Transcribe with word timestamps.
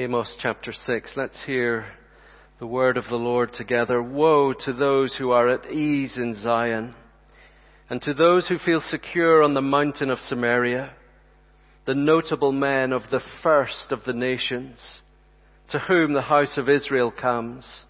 Amos 0.00 0.34
chapter 0.40 0.72
6. 0.72 1.12
Let's 1.14 1.44
hear 1.44 1.84
the 2.58 2.66
word 2.66 2.96
of 2.96 3.04
the 3.10 3.16
Lord 3.16 3.52
together. 3.52 4.02
Woe 4.02 4.54
to 4.64 4.72
those 4.72 5.14
who 5.16 5.30
are 5.32 5.46
at 5.50 5.70
ease 5.70 6.16
in 6.16 6.34
Zion, 6.36 6.94
and 7.90 8.00
to 8.00 8.14
those 8.14 8.48
who 8.48 8.56
feel 8.56 8.80
secure 8.80 9.42
on 9.42 9.52
the 9.52 9.60
mountain 9.60 10.08
of 10.08 10.18
Samaria, 10.20 10.94
the 11.86 11.94
notable 11.94 12.50
men 12.50 12.94
of 12.94 13.02
the 13.10 13.20
first 13.42 13.88
of 13.92 14.02
the 14.06 14.14
nations, 14.14 14.78
to 15.70 15.78
whom 15.78 16.14
the 16.14 16.22
house 16.22 16.56
of 16.56 16.70
Israel 16.70 17.10
comes. 17.10 17.82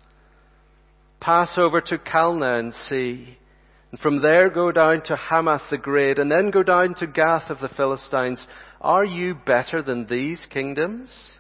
Pass 1.21 1.53
over 1.57 1.81
to 1.81 1.97
Calneh 1.97 2.59
and 2.59 2.75
see, 2.75 3.39
and 3.93 4.01
from 4.01 4.21
there 4.21 4.51
go 4.51 4.73
down 4.73 5.05
to 5.05 5.15
Hamath 5.15 5.71
the 5.71 5.79
Great, 5.79 6.19
and 6.19 6.29
then 6.29 6.51
go 6.51 6.65
down 6.65 6.97
to 6.97 7.07
Gath 7.07 7.51
of 7.51 7.61
the 7.61 7.69
Philistines. 7.69 8.49
Are 8.81 9.05
you 9.05 9.37
better 9.47 9.81
than 9.81 10.09
these 10.09 10.45
kingdoms? 10.51 11.31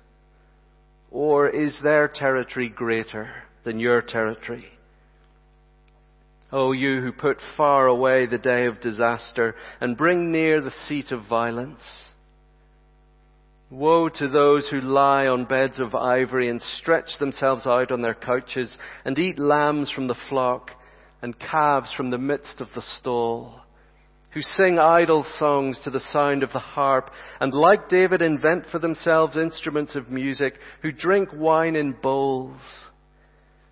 Or 1.11 1.49
is 1.49 1.79
their 1.83 2.09
territory 2.09 2.69
greater 2.69 3.30
than 3.65 3.80
your 3.80 4.01
territory? 4.03 4.66
O 6.52 6.69
oh, 6.69 6.73
you 6.73 7.01
who 7.01 7.13
put 7.13 7.39
far 7.57 7.87
away 7.87 8.27
the 8.27 8.39
day 8.39 8.67
of 8.67 8.80
disaster 8.80 9.55
and 9.80 9.97
bring 9.97 10.33
near 10.33 10.61
the 10.61 10.73
seat 10.73 11.13
of 11.13 11.27
violence. 11.29 11.83
Woe 13.71 14.09
to 14.09 14.29
those 14.29 14.69
who 14.69 14.80
lie 14.80 15.29
on 15.29 15.45
beds 15.45 15.79
of 15.79 15.95
ivory 15.95 16.49
and 16.49 16.61
stretch 16.61 17.19
themselves 17.21 17.67
out 17.67 17.93
on 17.93 18.02
their 18.02 18.15
couches 18.15 18.77
and 19.05 19.17
eat 19.17 19.39
lambs 19.39 19.93
from 19.93 20.09
the 20.09 20.17
flock 20.29 20.73
and 21.23 21.39
calves 21.39 21.93
from 21.93 22.11
the 22.11 22.19
midst 22.19 22.61
of 22.61 22.69
the 22.74 22.83
stall 22.83 23.61
who 24.33 24.43
sing 24.43 24.79
idle 24.79 25.25
songs 25.39 25.81
to 25.83 25.91
the 25.91 26.01
sound 26.01 26.43
of 26.43 26.53
the 26.53 26.59
harp, 26.59 27.11
and 27.41 27.53
like 27.53 27.89
David 27.89 28.23
invent 28.23 28.65
for 28.71 28.79
themselves 28.79 29.37
instruments 29.37 29.97
of 29.97 30.09
music, 30.09 30.55
who 30.83 30.93
drink 30.93 31.31
wine 31.35 31.75
in 31.75 31.93
bowls, 32.01 32.61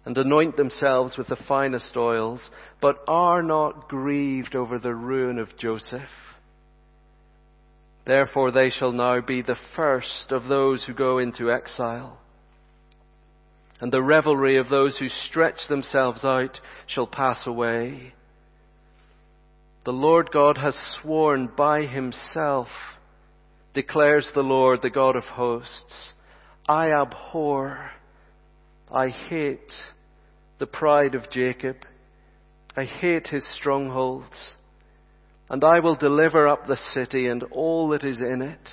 and 0.04 0.18
anoint 0.18 0.56
themselves 0.56 1.16
with 1.16 1.28
the 1.28 1.36
finest 1.46 1.96
oils, 1.96 2.40
but 2.80 2.96
are 3.06 3.42
not 3.42 3.88
grieved 3.88 4.56
over 4.56 4.78
the 4.78 4.94
ruin 4.94 5.38
of 5.38 5.56
Joseph. 5.58 6.08
Therefore 8.04 8.50
they 8.50 8.70
shall 8.70 8.92
now 8.92 9.20
be 9.20 9.42
the 9.42 9.58
first 9.76 10.30
of 10.32 10.48
those 10.48 10.82
who 10.82 10.94
go 10.94 11.18
into 11.18 11.52
exile. 11.52 12.18
And 13.80 13.92
the 13.92 14.02
revelry 14.02 14.56
of 14.56 14.70
those 14.70 14.96
who 14.96 15.08
stretch 15.08 15.68
themselves 15.68 16.24
out 16.24 16.58
shall 16.86 17.06
pass 17.06 17.46
away. 17.46 18.14
The 19.88 19.92
Lord 19.92 20.30
God 20.30 20.58
has 20.58 20.76
sworn 21.00 21.48
by 21.56 21.86
himself, 21.86 22.68
declares 23.72 24.30
the 24.34 24.42
Lord, 24.42 24.82
the 24.82 24.90
God 24.90 25.16
of 25.16 25.22
hosts. 25.22 26.12
I 26.68 26.92
abhor, 26.92 27.92
I 28.92 29.08
hate 29.08 29.72
the 30.58 30.66
pride 30.66 31.14
of 31.14 31.30
Jacob. 31.30 31.76
I 32.76 32.84
hate 32.84 33.28
his 33.28 33.48
strongholds. 33.54 34.56
And 35.48 35.64
I 35.64 35.80
will 35.80 35.96
deliver 35.96 36.46
up 36.46 36.66
the 36.66 36.76
city 36.92 37.26
and 37.26 37.42
all 37.44 37.88
that 37.88 38.04
is 38.04 38.20
in 38.20 38.42
it. 38.42 38.68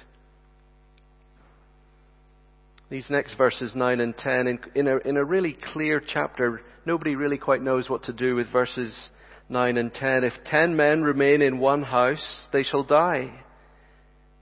These 2.89 3.05
next 3.09 3.35
verses 3.37 3.71
9 3.73 4.01
and 4.01 4.17
10, 4.17 4.47
in, 4.47 4.59
in, 4.75 4.87
a, 4.89 4.97
in 4.97 5.15
a 5.15 5.23
really 5.23 5.55
clear 5.71 6.01
chapter, 6.05 6.59
nobody 6.85 7.15
really 7.15 7.37
quite 7.37 7.61
knows 7.61 7.89
what 7.89 8.03
to 8.03 8.11
do 8.11 8.35
with 8.35 8.51
verses 8.51 9.09
9 9.49 9.77
and 9.77 9.93
10. 9.93 10.23
If 10.23 10.33
ten 10.45 10.75
men 10.75 11.03
remain 11.03 11.41
in 11.41 11.59
one 11.59 11.83
house, 11.83 12.47
they 12.51 12.63
shall 12.63 12.83
die. 12.83 13.31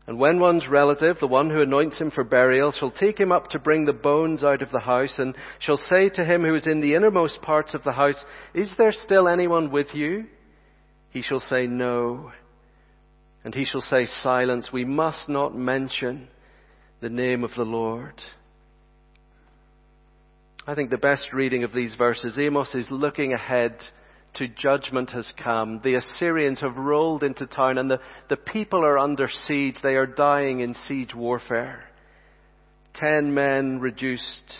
And 0.05 0.19
when 0.19 0.39
one's 0.39 0.67
relative, 0.67 1.17
the 1.19 1.27
one 1.27 1.49
who 1.49 1.61
anoints 1.61 1.99
him 1.99 2.11
for 2.11 2.25
burial, 2.25 2.73
shall 2.73 2.91
take 2.91 3.17
him 3.17 3.31
up 3.31 3.49
to 3.49 3.59
bring 3.59 3.85
the 3.85 3.93
bones 3.93 4.43
out 4.43 4.61
of 4.61 4.71
the 4.71 4.81
house, 4.81 5.15
and 5.17 5.33
shall 5.59 5.77
say 5.77 6.09
to 6.09 6.25
him 6.25 6.43
who 6.43 6.55
is 6.55 6.67
in 6.67 6.81
the 6.81 6.95
innermost 6.95 7.41
parts 7.41 7.73
of 7.73 7.83
the 7.83 7.93
house, 7.93 8.23
Is 8.53 8.73
there 8.77 8.91
still 8.91 9.29
anyone 9.29 9.71
with 9.71 9.93
you? 9.93 10.25
He 11.09 11.21
shall 11.21 11.39
say, 11.39 11.67
No. 11.67 12.31
And 13.45 13.55
he 13.55 13.65
shall 13.65 13.81
say, 13.81 14.05
Silence, 14.05 14.69
we 14.73 14.83
must 14.83 15.29
not 15.29 15.55
mention 15.55 16.27
the 16.99 17.09
name 17.09 17.43
of 17.43 17.51
the 17.55 17.63
Lord. 17.63 18.21
I 20.65 20.75
think 20.75 20.89
the 20.89 20.97
best 20.97 21.25
reading 21.33 21.63
of 21.63 21.73
these 21.73 21.95
verses, 21.95 22.37
Amos 22.37 22.73
is 22.73 22.87
looking 22.89 23.33
ahead 23.33 23.77
to 24.35 24.47
judgment 24.47 25.11
has 25.11 25.31
come. 25.41 25.81
The 25.83 25.95
Assyrians 25.95 26.61
have 26.61 26.77
rolled 26.77 27.23
into 27.23 27.45
town 27.45 27.77
and 27.77 27.89
the, 27.89 27.99
the 28.29 28.37
people 28.37 28.83
are 28.83 28.97
under 28.97 29.29
siege. 29.45 29.75
They 29.83 29.95
are 29.95 30.05
dying 30.05 30.61
in 30.61 30.73
siege 30.87 31.13
warfare. 31.13 31.83
Ten 32.93 33.33
men 33.33 33.79
reduced 33.79 34.53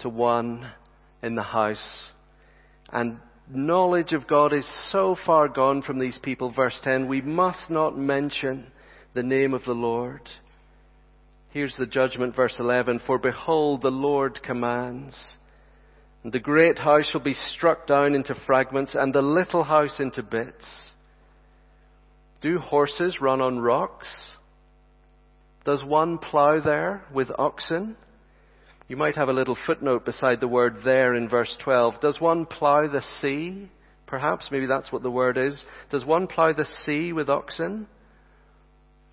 to 0.00 0.08
one 0.08 0.70
in 1.22 1.34
the 1.34 1.42
house. 1.42 2.02
And 2.92 3.18
knowledge 3.48 4.12
of 4.12 4.26
God 4.26 4.52
is 4.52 4.68
so 4.90 5.16
far 5.26 5.48
gone 5.48 5.82
from 5.82 5.98
these 5.98 6.18
people. 6.22 6.52
Verse 6.52 6.78
10, 6.82 7.08
we 7.08 7.20
must 7.20 7.70
not 7.70 7.96
mention 7.96 8.66
the 9.14 9.22
name 9.22 9.54
of 9.54 9.64
the 9.64 9.72
Lord. 9.72 10.28
Here's 11.50 11.76
the 11.76 11.86
judgment, 11.86 12.34
verse 12.34 12.54
11. 12.58 13.02
For 13.06 13.18
behold, 13.18 13.82
the 13.82 13.90
Lord 13.90 14.40
commands 14.42 15.14
and 15.14 15.41
the 16.24 16.38
great 16.38 16.78
house 16.78 17.08
shall 17.10 17.20
be 17.20 17.34
struck 17.34 17.86
down 17.86 18.14
into 18.14 18.34
fragments, 18.46 18.94
and 18.94 19.12
the 19.12 19.22
little 19.22 19.64
house 19.64 19.98
into 19.98 20.22
bits. 20.22 20.64
Do 22.40 22.58
horses 22.58 23.20
run 23.20 23.40
on 23.40 23.58
rocks? 23.58 24.08
Does 25.64 25.82
one 25.84 26.18
plough 26.18 26.60
there 26.60 27.04
with 27.12 27.30
oxen? 27.38 27.96
You 28.88 28.96
might 28.96 29.16
have 29.16 29.28
a 29.28 29.32
little 29.32 29.56
footnote 29.66 30.04
beside 30.04 30.40
the 30.40 30.48
word 30.48 30.78
there 30.84 31.14
in 31.14 31.28
verse 31.28 31.56
12. 31.62 32.00
Does 32.00 32.20
one 32.20 32.46
plough 32.46 32.88
the 32.88 33.02
sea? 33.20 33.68
Perhaps, 34.06 34.48
maybe 34.50 34.66
that's 34.66 34.92
what 34.92 35.02
the 35.02 35.10
word 35.10 35.38
is. 35.38 35.64
Does 35.90 36.04
one 36.04 36.26
plough 36.26 36.52
the 36.52 36.66
sea 36.84 37.12
with 37.12 37.30
oxen? 37.30 37.86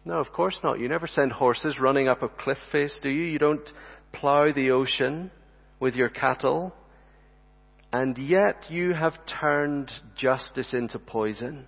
No, 0.06 0.16
of 0.16 0.32
course 0.34 0.60
not. 0.64 0.80
You 0.80 0.90
never 0.90 1.08
send 1.08 1.32
horses 1.32 1.80
running 1.80 2.08
up 2.08 2.24
a 2.24 2.30
cliff 2.30 2.58
face, 2.72 3.00
do 3.02 3.10
you? 3.10 3.24
You 3.24 3.40
don't 3.40 3.70
plough 4.12 4.52
the 4.52 4.72
ocean 4.72 5.32
with 5.80 5.96
your 5.96 6.10
cattle. 6.10 6.74
And 7.92 8.18
yet 8.18 8.66
you 8.70 8.94
have 8.94 9.14
turned 9.26 9.92
justice 10.16 10.74
into 10.74 11.00
poison. 11.00 11.66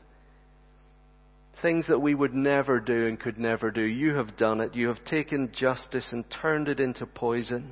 Things 1.61 1.87
that 1.87 1.99
we 1.99 2.13
would 2.13 2.33
never 2.33 2.79
do 2.79 3.07
and 3.07 3.19
could 3.19 3.39
never 3.39 3.71
do. 3.71 3.81
You 3.81 4.15
have 4.15 4.37
done 4.37 4.61
it. 4.61 4.75
You 4.75 4.87
have 4.87 5.03
taken 5.05 5.51
justice 5.51 6.09
and 6.11 6.25
turned 6.41 6.67
it 6.67 6.79
into 6.79 7.05
poison. 7.05 7.71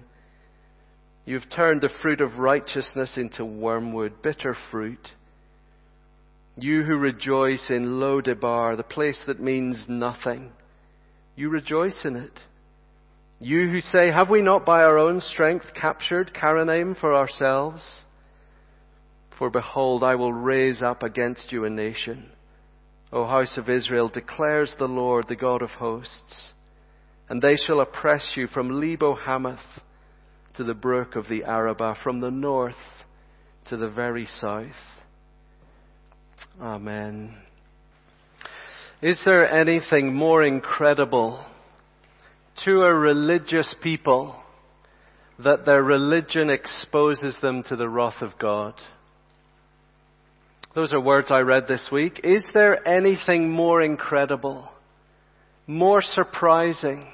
You've 1.25 1.49
turned 1.55 1.81
the 1.81 1.89
fruit 2.01 2.21
of 2.21 2.39
righteousness 2.39 3.17
into 3.17 3.45
wormwood, 3.45 4.21
bitter 4.23 4.55
fruit. 4.71 5.09
You 6.57 6.83
who 6.83 6.95
rejoice 6.95 7.69
in 7.69 7.99
Lo-debar, 7.99 8.75
the 8.75 8.83
place 8.83 9.21
that 9.27 9.39
means 9.39 9.85
nothing, 9.87 10.51
you 11.35 11.49
rejoice 11.49 12.01
in 12.03 12.15
it. 12.15 12.39
You 13.39 13.69
who 13.69 13.79
say, 13.79 14.11
Have 14.11 14.29
we 14.29 14.41
not 14.41 14.65
by 14.65 14.81
our 14.81 14.97
own 14.97 15.21
strength 15.21 15.67
captured 15.73 16.33
Karnaim 16.33 16.99
for 16.99 17.15
ourselves? 17.15 18.01
For 19.39 19.49
behold, 19.49 20.03
I 20.03 20.15
will 20.15 20.33
raise 20.33 20.81
up 20.81 21.01
against 21.01 21.53
you 21.53 21.63
a 21.63 21.69
nation. 21.69 22.29
O 23.11 23.25
house 23.25 23.57
of 23.57 23.69
Israel, 23.69 24.09
declares 24.09 24.75
the 24.77 24.87
Lord, 24.87 25.27
the 25.29 25.37
God 25.37 25.61
of 25.61 25.69
hosts. 25.69 26.51
And 27.29 27.41
they 27.41 27.55
shall 27.55 27.79
oppress 27.79 28.31
you 28.35 28.47
from 28.47 28.81
Lebo 28.81 29.15
Hamath 29.15 29.59
to 30.57 30.65
the 30.65 30.73
brook 30.73 31.15
of 31.15 31.29
the 31.29 31.45
Arabah, 31.45 31.95
from 32.03 32.19
the 32.19 32.29
north 32.29 32.75
to 33.69 33.77
the 33.77 33.89
very 33.89 34.25
south. 34.25 34.67
Amen. 36.61 37.33
Is 39.01 39.21
there 39.23 39.49
anything 39.49 40.13
more 40.13 40.43
incredible 40.43 41.45
to 42.65 42.81
a 42.81 42.93
religious 42.93 43.73
people 43.81 44.35
that 45.41 45.65
their 45.65 45.81
religion 45.81 46.49
exposes 46.49 47.37
them 47.41 47.63
to 47.69 47.77
the 47.77 47.87
wrath 47.87 48.21
of 48.21 48.37
God? 48.37 48.73
Those 50.75 50.93
are 50.93 50.99
words 50.99 51.31
I 51.31 51.39
read 51.39 51.67
this 51.67 51.89
week. 51.91 52.21
Is 52.23 52.49
there 52.53 52.87
anything 52.87 53.49
more 53.49 53.81
incredible, 53.81 54.69
more 55.67 56.01
surprising 56.01 57.07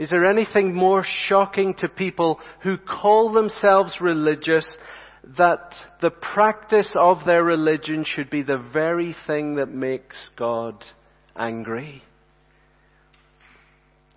Is 0.00 0.08
there 0.08 0.24
anything 0.24 0.74
more 0.74 1.04
shocking 1.28 1.74
to 1.80 1.88
people 1.88 2.40
who 2.62 2.78
call 2.78 3.34
themselves 3.34 3.98
religious 4.00 4.78
that 5.36 5.74
the 6.00 6.08
practice 6.08 6.96
of 6.98 7.18
their 7.26 7.44
religion 7.44 8.04
should 8.06 8.30
be 8.30 8.42
the 8.42 8.56
very 8.56 9.14
thing 9.26 9.56
that 9.56 9.68
makes 9.68 10.30
God 10.38 10.82
angry? 11.36 12.02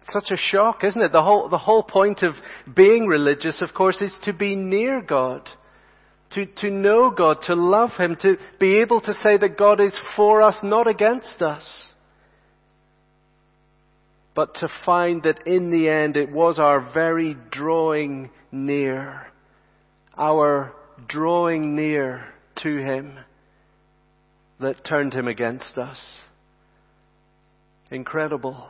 Such 0.10 0.32
a 0.32 0.38
shock, 0.38 0.86
isn't 0.86 1.02
it? 1.02 1.12
The 1.12 1.22
whole, 1.22 1.50
the 1.50 1.58
whole 1.58 1.84
point 1.84 2.24
of 2.24 2.36
being 2.74 3.06
religious, 3.06 3.62
of 3.62 3.74
course, 3.74 4.02
is 4.02 4.16
to 4.24 4.32
be 4.32 4.56
near 4.56 5.02
God. 5.02 5.50
To, 6.36 6.46
to 6.46 6.70
know 6.70 7.12
God, 7.12 7.38
to 7.44 7.56
love 7.56 7.92
Him, 7.98 8.18
to 8.22 8.38
be 8.60 8.80
able 8.80 9.02
to 9.02 9.14
say 9.14 9.38
that 9.38 9.58
God 9.58 9.80
is 9.80 9.98
for 10.16 10.42
us, 10.42 10.58
not 10.64 10.88
against 10.88 11.42
us 11.42 11.94
but 14.36 14.56
to 14.56 14.68
find 14.86 15.24
that 15.24 15.46
in 15.46 15.70
the 15.70 15.90
end 15.90 16.18
it 16.18 16.32
was 16.32 16.60
our 16.60 16.92
very 16.94 17.38
drawing 17.52 18.30
near, 18.52 19.28
our 20.18 20.74
drawing 21.08 21.76
near 21.76 22.26
to 22.64 22.78
Him 22.78 23.20
that 24.60 24.84
turned 24.86 25.14
Him 25.14 25.28
against 25.28 25.78
us. 25.78 26.00
Incredible. 27.92 28.68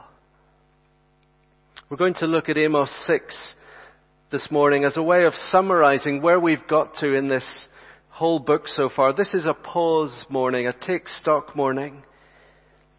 We're 1.89 1.97
going 1.97 2.15
to 2.15 2.27
look 2.27 2.49
at 2.49 2.57
Amos 2.57 2.91
6 3.07 3.53
this 4.33 4.51
morning 4.51 4.83
as 4.83 4.97
a 4.97 5.03
way 5.03 5.23
of 5.23 5.33
summarizing 5.33 6.21
where 6.21 6.41
we've 6.41 6.67
got 6.67 6.95
to 6.95 7.13
in 7.13 7.29
this 7.29 7.69
whole 8.09 8.39
book 8.39 8.67
so 8.67 8.89
far. 8.93 9.13
This 9.13 9.33
is 9.33 9.45
a 9.45 9.53
pause 9.53 10.25
morning, 10.29 10.67
a 10.67 10.73
take 10.73 11.07
stock 11.07 11.55
morning 11.55 12.03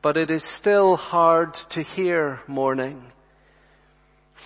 but 0.04 0.18
it 0.18 0.30
is 0.30 0.44
still 0.60 0.96
hard 0.96 1.56
to 1.70 1.82
hear 1.82 2.38
morning. 2.46 3.02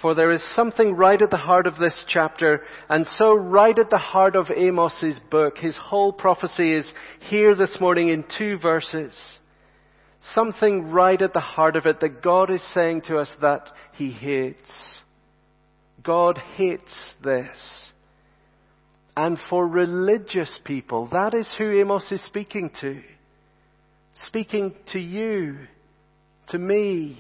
For 0.01 0.15
there 0.15 0.31
is 0.31 0.55
something 0.55 0.95
right 0.95 1.21
at 1.21 1.31
the 1.31 1.37
heart 1.37 1.67
of 1.67 1.77
this 1.79 2.05
chapter, 2.07 2.63
and 2.89 3.05
so 3.05 3.35
right 3.35 3.77
at 3.77 3.91
the 3.91 3.99
heart 3.99 4.37
of 4.37 4.47
Amos's 4.57 5.19
book. 5.33 5.59
His 5.59 5.77
whole 5.77 6.13
prophecy 6.13 6.73
is 6.73 6.93
here 7.29 7.57
this 7.57 7.77
morning 7.81 8.09
in 8.09 8.25
two 8.39 8.57
verses. 8.59 9.19
Something 10.33 10.93
right 10.93 11.21
at 11.21 11.33
the 11.33 11.41
heart 11.41 11.75
of 11.75 11.87
it 11.87 11.99
that 12.03 12.23
God 12.23 12.53
is 12.53 12.63
saying 12.73 13.03
to 13.09 13.19
us 13.19 13.33
that 13.41 13.69
He 13.95 14.13
hates. 14.13 14.98
God 16.03 16.39
hates 16.57 17.11
this. 17.23 17.91
And 19.17 19.37
for 19.51 19.67
religious 19.67 20.59
people, 20.65 21.09
that 21.13 21.35
is 21.35 21.53
who 21.59 21.81
Amos 21.81 22.11
is 22.13 22.25
speaking 22.25 22.71
to 22.81 23.03
speaking 24.27 24.75
to 24.93 24.99
you, 24.99 25.59
to 26.49 26.59
me. 26.59 27.19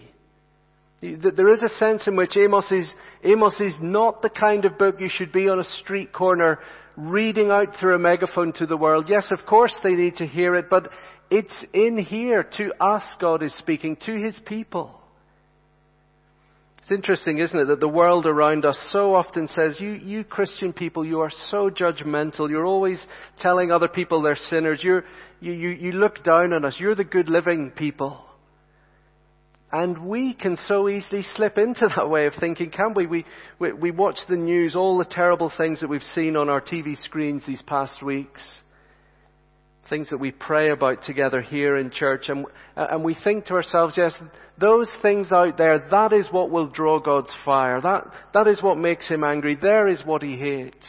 There 1.01 1.53
is 1.53 1.63
a 1.63 1.69
sense 1.69 2.09
in 2.09 2.17
which 2.17 2.37
Amos 2.37 2.71
is, 2.73 2.91
Amos 3.23 3.61
is 3.61 3.77
not 3.81 4.21
the 4.21 4.31
kind 4.31 4.65
of 4.65 4.79
book 4.79 4.97
you 4.99 5.09
should 5.09 5.33
be 5.33 5.49
on 5.49 5.61
a 5.61 5.65
street 5.65 6.13
corner 6.13 6.59
reading 6.97 7.51
out 7.51 7.77
through 7.79 7.95
a 7.95 7.99
megaphone 7.99 8.53
to 8.55 8.67
the 8.67 8.77
world. 8.77 9.07
Yes, 9.09 9.29
of 9.31 9.47
course 9.47 9.75
they 9.85 9.93
need 9.93 10.17
to 10.17 10.27
hear 10.27 10.57
it, 10.57 10.69
but 10.69 10.91
it's 11.31 11.55
in 11.73 11.99
here 11.99 12.43
to 12.57 12.73
us 12.81 13.05
God 13.21 13.43
is 13.43 13.57
speaking, 13.57 13.97
to 14.07 14.15
His 14.15 14.41
people. 14.45 15.01
It's 16.79 16.91
interesting, 16.91 17.39
isn't 17.39 17.59
it, 17.59 17.67
that 17.67 17.81
the 17.81 17.89
world 17.89 18.25
around 18.25 18.65
us 18.65 18.79
so 18.93 19.15
often 19.15 19.49
says, 19.49 19.79
you, 19.81 19.91
you 19.91 20.25
Christian 20.25 20.73
people, 20.73 21.05
you 21.05 21.21
are 21.21 21.31
so 21.51 21.71
judgmental. 21.71 22.49
You're 22.49 22.67
always 22.67 23.05
telling 23.41 23.71
other 23.71 23.89
people 23.89 24.23
they're 24.23 24.37
sinners. 24.37 24.81
You're, 24.83 25.05
you, 25.41 25.53
you, 25.53 25.69
you 25.71 25.93
look 25.93 26.23
down 26.25 26.53
on 26.53 26.65
us. 26.65 26.77
You're 26.79 26.95
the 26.95 27.05
good 27.05 27.29
living 27.29 27.73
people. 27.73 28.25
And 29.71 30.07
we 30.07 30.33
can 30.33 30.57
so 30.57 30.89
easily 30.89 31.23
slip 31.35 31.59
into 31.59 31.89
that 31.95 32.09
way 32.09 32.27
of 32.27 32.33
thinking, 32.41 32.71
can't 32.71 32.97
we? 32.97 33.07
We, 33.07 33.27
we? 33.59 33.73
we 33.73 33.91
watch 33.91 34.19
the 34.29 34.37
news, 34.37 34.75
all 34.75 34.97
the 34.97 35.05
terrible 35.05 35.53
things 35.55 35.81
that 35.81 35.91
we've 35.91 36.01
seen 36.01 36.37
on 36.37 36.49
our 36.49 36.63
TV 36.63 36.97
screens 36.97 37.43
these 37.47 37.61
past 37.63 38.03
weeks 38.03 38.43
things 39.89 40.11
that 40.11 40.19
we 40.19 40.31
pray 40.31 40.71
about 40.71 41.03
together 41.03 41.41
here 41.41 41.77
in 41.77 41.91
church, 41.91 42.29
and, 42.29 42.47
and 42.77 43.03
we 43.05 43.15
think 43.15 43.47
to 43.47 43.55
ourselves, 43.55 43.95
yes, 43.97 44.15
those 44.59 44.89
things 45.03 45.33
out 45.33 45.57
there, 45.57 45.87
that 45.91 46.13
is 46.13 46.27
what 46.31 46.51
will 46.51 46.69
draw 46.69 47.01
God's 47.01 47.33
fire. 47.45 47.81
That, 47.81 48.05
that 48.35 48.47
is 48.47 48.63
what 48.63 48.79
makes 48.79 49.09
Him 49.09 49.25
angry. 49.25 49.57
There 49.61 49.89
is 49.89 50.03
what 50.05 50.23
He 50.23 50.37
hates. 50.37 50.87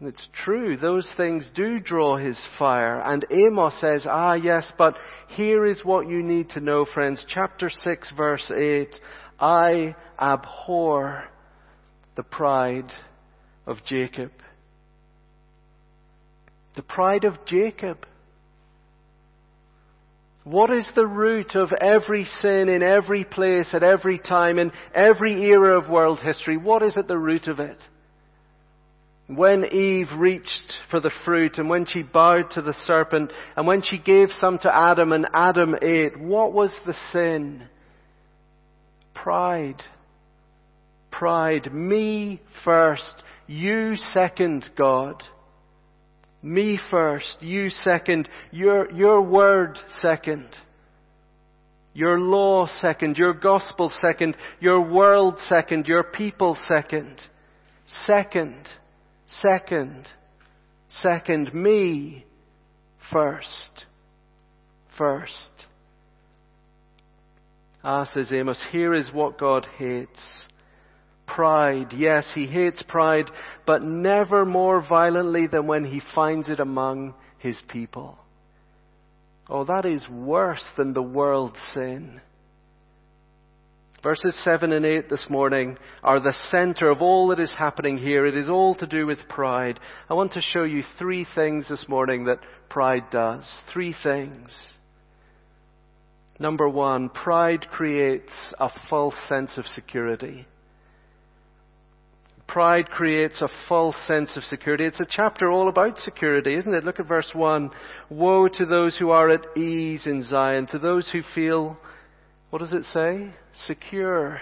It's 0.00 0.28
true, 0.32 0.76
those 0.76 1.12
things 1.16 1.50
do 1.54 1.80
draw 1.80 2.16
His 2.16 2.38
fire. 2.58 3.00
And 3.00 3.26
Amos 3.30 3.80
says, 3.80 4.06
ah, 4.08 4.34
yes, 4.34 4.72
but 4.78 4.96
here 5.28 5.66
is 5.66 5.84
what 5.84 6.08
you 6.08 6.22
need 6.22 6.50
to 6.50 6.60
know, 6.60 6.84
friends. 6.84 7.24
Chapter 7.28 7.68
6, 7.68 8.12
verse 8.16 8.50
8. 8.54 8.94
I 9.40 9.94
abhor 10.20 11.24
the 12.16 12.22
pride 12.22 12.90
of 13.66 13.78
Jacob 13.84 14.30
the 16.78 16.82
pride 16.82 17.24
of 17.24 17.44
Jacob. 17.44 18.06
What 20.44 20.70
is 20.70 20.88
the 20.94 21.08
root 21.08 21.56
of 21.56 21.72
every 21.72 22.24
sin 22.24 22.68
in 22.68 22.84
every 22.84 23.24
place, 23.24 23.70
at 23.72 23.82
every 23.82 24.20
time, 24.20 24.60
in 24.60 24.70
every 24.94 25.42
era 25.42 25.76
of 25.76 25.90
world 25.90 26.20
history? 26.20 26.56
What 26.56 26.84
is 26.84 26.96
at 26.96 27.08
the 27.08 27.18
root 27.18 27.48
of 27.48 27.58
it? 27.58 27.78
When 29.26 29.64
Eve 29.64 30.06
reached 30.16 30.76
for 30.88 31.00
the 31.00 31.10
fruit 31.24 31.58
and 31.58 31.68
when 31.68 31.84
she 31.84 32.02
bowed 32.02 32.52
to 32.52 32.62
the 32.62 32.72
serpent 32.84 33.32
and 33.56 33.66
when 33.66 33.82
she 33.82 33.98
gave 33.98 34.28
some 34.30 34.58
to 34.58 34.72
Adam 34.72 35.10
and 35.10 35.26
Adam 35.34 35.74
ate, 35.82 36.16
what 36.16 36.52
was 36.52 36.70
the 36.86 36.94
sin? 37.10 37.64
Pride. 39.14 39.82
Pride. 41.10 41.74
Me 41.74 42.40
first. 42.64 43.24
You 43.48 43.96
second, 43.96 44.70
God. 44.78 45.24
Me 46.42 46.78
first, 46.90 47.38
you 47.42 47.68
second, 47.68 48.28
your, 48.52 48.90
your 48.92 49.20
word 49.22 49.78
second, 49.98 50.46
your 51.94 52.20
law 52.20 52.66
second, 52.80 53.16
your 53.16 53.34
gospel 53.34 53.90
second, 54.00 54.36
your 54.60 54.80
world 54.80 55.36
second, 55.40 55.88
your 55.88 56.04
people 56.04 56.56
second. 56.68 57.20
Second, 58.06 58.68
second, 59.26 60.06
second, 60.88 61.52
me 61.52 62.24
first, 63.10 63.86
first. 64.96 65.50
Ah, 67.82 68.04
says 68.04 68.32
Amos, 68.32 68.64
here 68.70 68.94
is 68.94 69.10
what 69.12 69.38
God 69.38 69.66
hates 69.76 70.20
pride. 71.28 71.92
Yes, 71.92 72.30
he 72.34 72.46
hates 72.46 72.82
pride, 72.82 73.30
but 73.66 73.82
never 73.82 74.44
more 74.44 74.84
violently 74.86 75.46
than 75.46 75.66
when 75.66 75.84
he 75.84 76.02
finds 76.14 76.50
it 76.50 76.58
among 76.58 77.14
his 77.38 77.60
people. 77.68 78.18
Oh, 79.48 79.64
that 79.64 79.86
is 79.86 80.06
worse 80.08 80.64
than 80.76 80.92
the 80.92 81.02
world's 81.02 81.60
sin. 81.72 82.20
Verses 84.02 84.38
7 84.44 84.72
and 84.72 84.86
8 84.86 85.10
this 85.10 85.26
morning 85.28 85.76
are 86.04 86.20
the 86.20 86.36
center 86.50 86.88
of 86.88 87.02
all 87.02 87.28
that 87.28 87.40
is 87.40 87.52
happening 87.58 87.98
here. 87.98 88.26
It 88.26 88.36
is 88.36 88.48
all 88.48 88.74
to 88.76 88.86
do 88.86 89.06
with 89.06 89.28
pride. 89.28 89.80
I 90.08 90.14
want 90.14 90.32
to 90.32 90.40
show 90.40 90.62
you 90.62 90.82
three 90.98 91.26
things 91.34 91.66
this 91.68 91.86
morning 91.88 92.24
that 92.24 92.38
pride 92.68 93.10
does. 93.10 93.44
Three 93.72 93.94
things. 94.02 94.56
Number 96.38 96.68
one, 96.68 97.08
pride 97.08 97.66
creates 97.70 98.32
a 98.60 98.70
false 98.88 99.16
sense 99.28 99.58
of 99.58 99.66
security. 99.66 100.46
Pride 102.48 102.90
creates 102.90 103.42
a 103.42 103.48
false 103.68 103.96
sense 104.06 104.36
of 104.36 104.42
security. 104.42 104.84
It's 104.84 105.00
a 105.00 105.06
chapter 105.08 105.50
all 105.50 105.68
about 105.68 105.98
security, 105.98 106.54
isn't 106.54 106.74
it? 106.74 106.82
Look 106.82 106.98
at 106.98 107.06
verse 107.06 107.30
1. 107.34 107.70
Woe 108.08 108.48
to 108.48 108.64
those 108.64 108.96
who 108.98 109.10
are 109.10 109.28
at 109.28 109.56
ease 109.56 110.06
in 110.06 110.22
Zion, 110.22 110.66
to 110.68 110.78
those 110.78 111.08
who 111.10 111.20
feel, 111.34 111.76
what 112.50 112.60
does 112.60 112.72
it 112.72 112.84
say? 112.84 113.30
Secure 113.66 114.40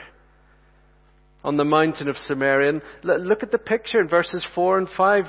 on 1.42 1.56
the 1.56 1.64
mountain 1.64 2.08
of 2.08 2.16
Samaria. 2.16 2.80
Look 3.02 3.42
at 3.42 3.50
the 3.50 3.58
picture 3.58 4.00
in 4.00 4.08
verses 4.08 4.44
4 4.54 4.78
and 4.78 4.88
5. 4.96 5.25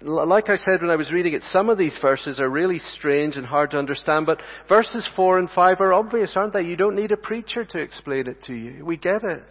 Like 0.00 0.48
I 0.48 0.56
said 0.56 0.80
when 0.80 0.90
I 0.90 0.96
was 0.96 1.12
reading 1.12 1.34
it, 1.34 1.42
some 1.44 1.68
of 1.68 1.78
these 1.78 1.98
verses 2.00 2.40
are 2.40 2.48
really 2.48 2.78
strange 2.78 3.36
and 3.36 3.46
hard 3.46 3.70
to 3.70 3.78
understand, 3.78 4.26
but 4.26 4.40
verses 4.68 5.06
4 5.14 5.38
and 5.38 5.50
5 5.50 5.80
are 5.80 5.92
obvious, 5.92 6.32
aren't 6.34 6.54
they? 6.54 6.62
You 6.62 6.76
don't 6.76 6.96
need 6.96 7.12
a 7.12 7.16
preacher 7.16 7.64
to 7.64 7.78
explain 7.78 8.26
it 8.26 8.42
to 8.44 8.54
you. 8.54 8.84
We 8.84 8.96
get 8.96 9.22
it. 9.22 9.44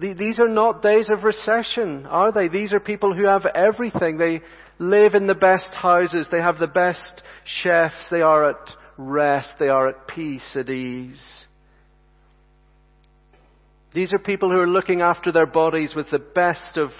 These 0.00 0.40
are 0.40 0.48
not 0.48 0.80
days 0.80 1.10
of 1.10 1.24
recession, 1.24 2.06
are 2.06 2.32
they? 2.32 2.48
These 2.48 2.72
are 2.72 2.80
people 2.80 3.14
who 3.14 3.26
have 3.26 3.44
everything. 3.44 4.16
They 4.16 4.40
live 4.78 5.14
in 5.14 5.26
the 5.26 5.34
best 5.34 5.66
houses. 5.74 6.26
They 6.30 6.40
have 6.40 6.58
the 6.58 6.66
best 6.66 7.22
chefs. 7.44 8.08
They 8.10 8.22
are 8.22 8.48
at 8.48 8.70
rest. 8.96 9.50
They 9.58 9.68
are 9.68 9.88
at 9.88 10.08
peace, 10.08 10.56
at 10.58 10.70
ease. 10.70 11.44
These 13.92 14.14
are 14.14 14.18
people 14.18 14.50
who 14.50 14.58
are 14.58 14.66
looking 14.66 15.02
after 15.02 15.32
their 15.32 15.46
bodies 15.46 15.92
with 15.94 16.10
the 16.10 16.18
best 16.18 16.78
of 16.78 16.90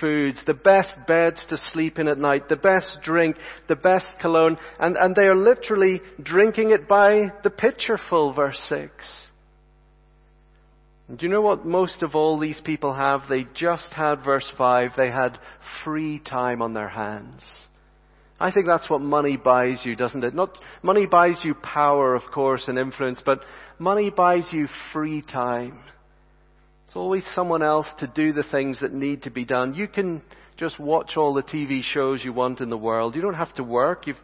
foods, 0.00 0.40
the 0.46 0.54
best 0.54 0.94
beds 1.08 1.44
to 1.48 1.56
sleep 1.56 1.98
in 1.98 2.06
at 2.06 2.18
night, 2.18 2.48
the 2.48 2.56
best 2.56 2.98
drink, 3.02 3.36
the 3.68 3.76
best 3.76 4.06
cologne, 4.20 4.56
and, 4.78 4.96
and 4.96 5.16
they 5.16 5.22
are 5.22 5.36
literally 5.36 6.00
drinking 6.22 6.70
it 6.70 6.86
by 6.86 7.32
the 7.42 7.50
pitcherful, 7.50 8.34
verse 8.34 8.58
6. 8.68 9.25
Do 11.08 11.24
you 11.24 11.28
know 11.28 11.40
what 11.40 11.64
most 11.64 12.02
of 12.02 12.16
all 12.16 12.38
these 12.38 12.60
people 12.64 12.92
have? 12.92 13.22
They 13.28 13.46
just 13.54 13.92
had 13.92 14.24
verse 14.24 14.50
5. 14.58 14.92
They 14.96 15.10
had 15.10 15.38
free 15.84 16.18
time 16.18 16.60
on 16.62 16.74
their 16.74 16.88
hands. 16.88 17.42
I 18.40 18.50
think 18.50 18.66
that's 18.66 18.90
what 18.90 19.00
money 19.00 19.36
buys 19.36 19.82
you, 19.84 19.94
doesn't 19.94 20.24
it? 20.24 20.34
Not, 20.34 20.58
money 20.82 21.06
buys 21.06 21.40
you 21.44 21.54
power, 21.54 22.14
of 22.14 22.22
course, 22.34 22.64
and 22.66 22.76
influence, 22.76 23.22
but 23.24 23.40
money 23.78 24.10
buys 24.10 24.48
you 24.52 24.66
free 24.92 25.22
time. 25.22 25.78
It's 26.86 26.96
always 26.96 27.24
someone 27.34 27.62
else 27.62 27.86
to 28.00 28.08
do 28.08 28.32
the 28.32 28.42
things 28.42 28.80
that 28.80 28.92
need 28.92 29.22
to 29.22 29.30
be 29.30 29.44
done. 29.44 29.74
You 29.74 29.86
can 29.88 30.22
just 30.56 30.78
watch 30.78 31.16
all 31.16 31.34
the 31.34 31.42
TV 31.42 31.82
shows 31.82 32.24
you 32.24 32.32
want 32.32 32.60
in 32.60 32.68
the 32.68 32.76
world. 32.76 33.14
You 33.14 33.22
don't 33.22 33.34
have 33.34 33.54
to 33.54 33.64
work. 33.64 34.06
You've 34.06 34.16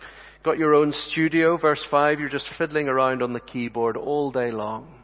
got 0.44 0.58
your 0.58 0.74
own 0.74 0.92
studio. 0.92 1.56
Verse 1.56 1.84
5, 1.90 2.18
you're 2.18 2.28
just 2.28 2.50
fiddling 2.58 2.88
around 2.88 3.22
on 3.22 3.32
the 3.32 3.40
keyboard 3.40 3.96
all 3.96 4.32
day 4.32 4.50
long. 4.50 5.01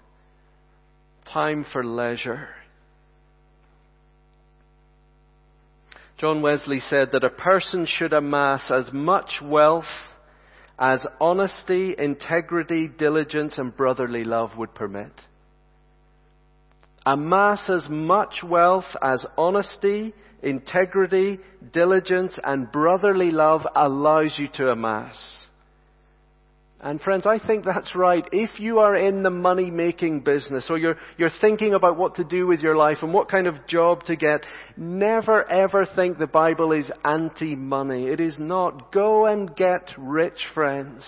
Time 1.32 1.66
for 1.73 1.85
leisure. 1.85 2.49
John 6.16 6.42
Wesley 6.42 6.80
said 6.80 7.11
that 7.12 7.23
a 7.23 7.30
person 7.30 7.87
should 7.87 8.12
amass 8.12 8.70
as 8.70 8.92
much 8.92 9.40
wealth 9.42 9.85
as 10.78 11.06
honesty, 11.20 11.94
integrity, 11.97 12.88
diligence, 12.88 13.58
and 13.58 13.76
brotherly 13.76 14.25
love 14.25 14.56
would 14.56 14.75
permit. 14.75 15.12
Amass 17.04 17.68
as 17.68 17.88
much 17.88 18.42
wealth 18.42 18.85
as 19.02 19.25
honesty, 19.37 20.12
integrity, 20.42 21.38
diligence, 21.73 22.38
and 22.42 22.70
brotherly 22.70 23.30
love 23.30 23.62
allows 23.75 24.37
you 24.38 24.49
to 24.54 24.70
amass. 24.70 25.38
And 26.80 27.00
friends, 27.00 27.26
I 27.26 27.40
think 27.44 27.64
that's 27.64 27.97
right. 27.97 28.25
If 28.30 28.61
you 28.61 28.78
are 28.78 28.94
in 28.94 29.25
the 29.25 29.30
money 29.30 29.68
making 29.68 30.20
business 30.20 30.68
or 30.70 30.78
you're, 30.78 30.97
you're 31.16 31.30
thinking 31.40 31.75
about 31.75 31.97
what 31.97 32.14
to 32.16 32.25
do 32.25 32.47
with 32.47 32.61
your 32.61 32.76
life 32.76 32.99
and 33.02 33.12
what 33.12 33.28
kind 33.28 33.49
of 33.49 33.66
job 33.66 34.04
to 34.04 34.14
get, 34.14 34.47
never 34.76 35.50
ever 35.50 35.87
think 35.97 36.18
the 36.18 36.28
Bible 36.28 36.70
is 36.70 36.88
anti-money. 37.04 38.06
It 38.06 38.20
is 38.20 38.37
not. 38.38 38.92
Go 38.92 39.26
and 39.26 39.54
get 39.56 39.90
rich, 39.99 40.38
friends. 40.54 41.04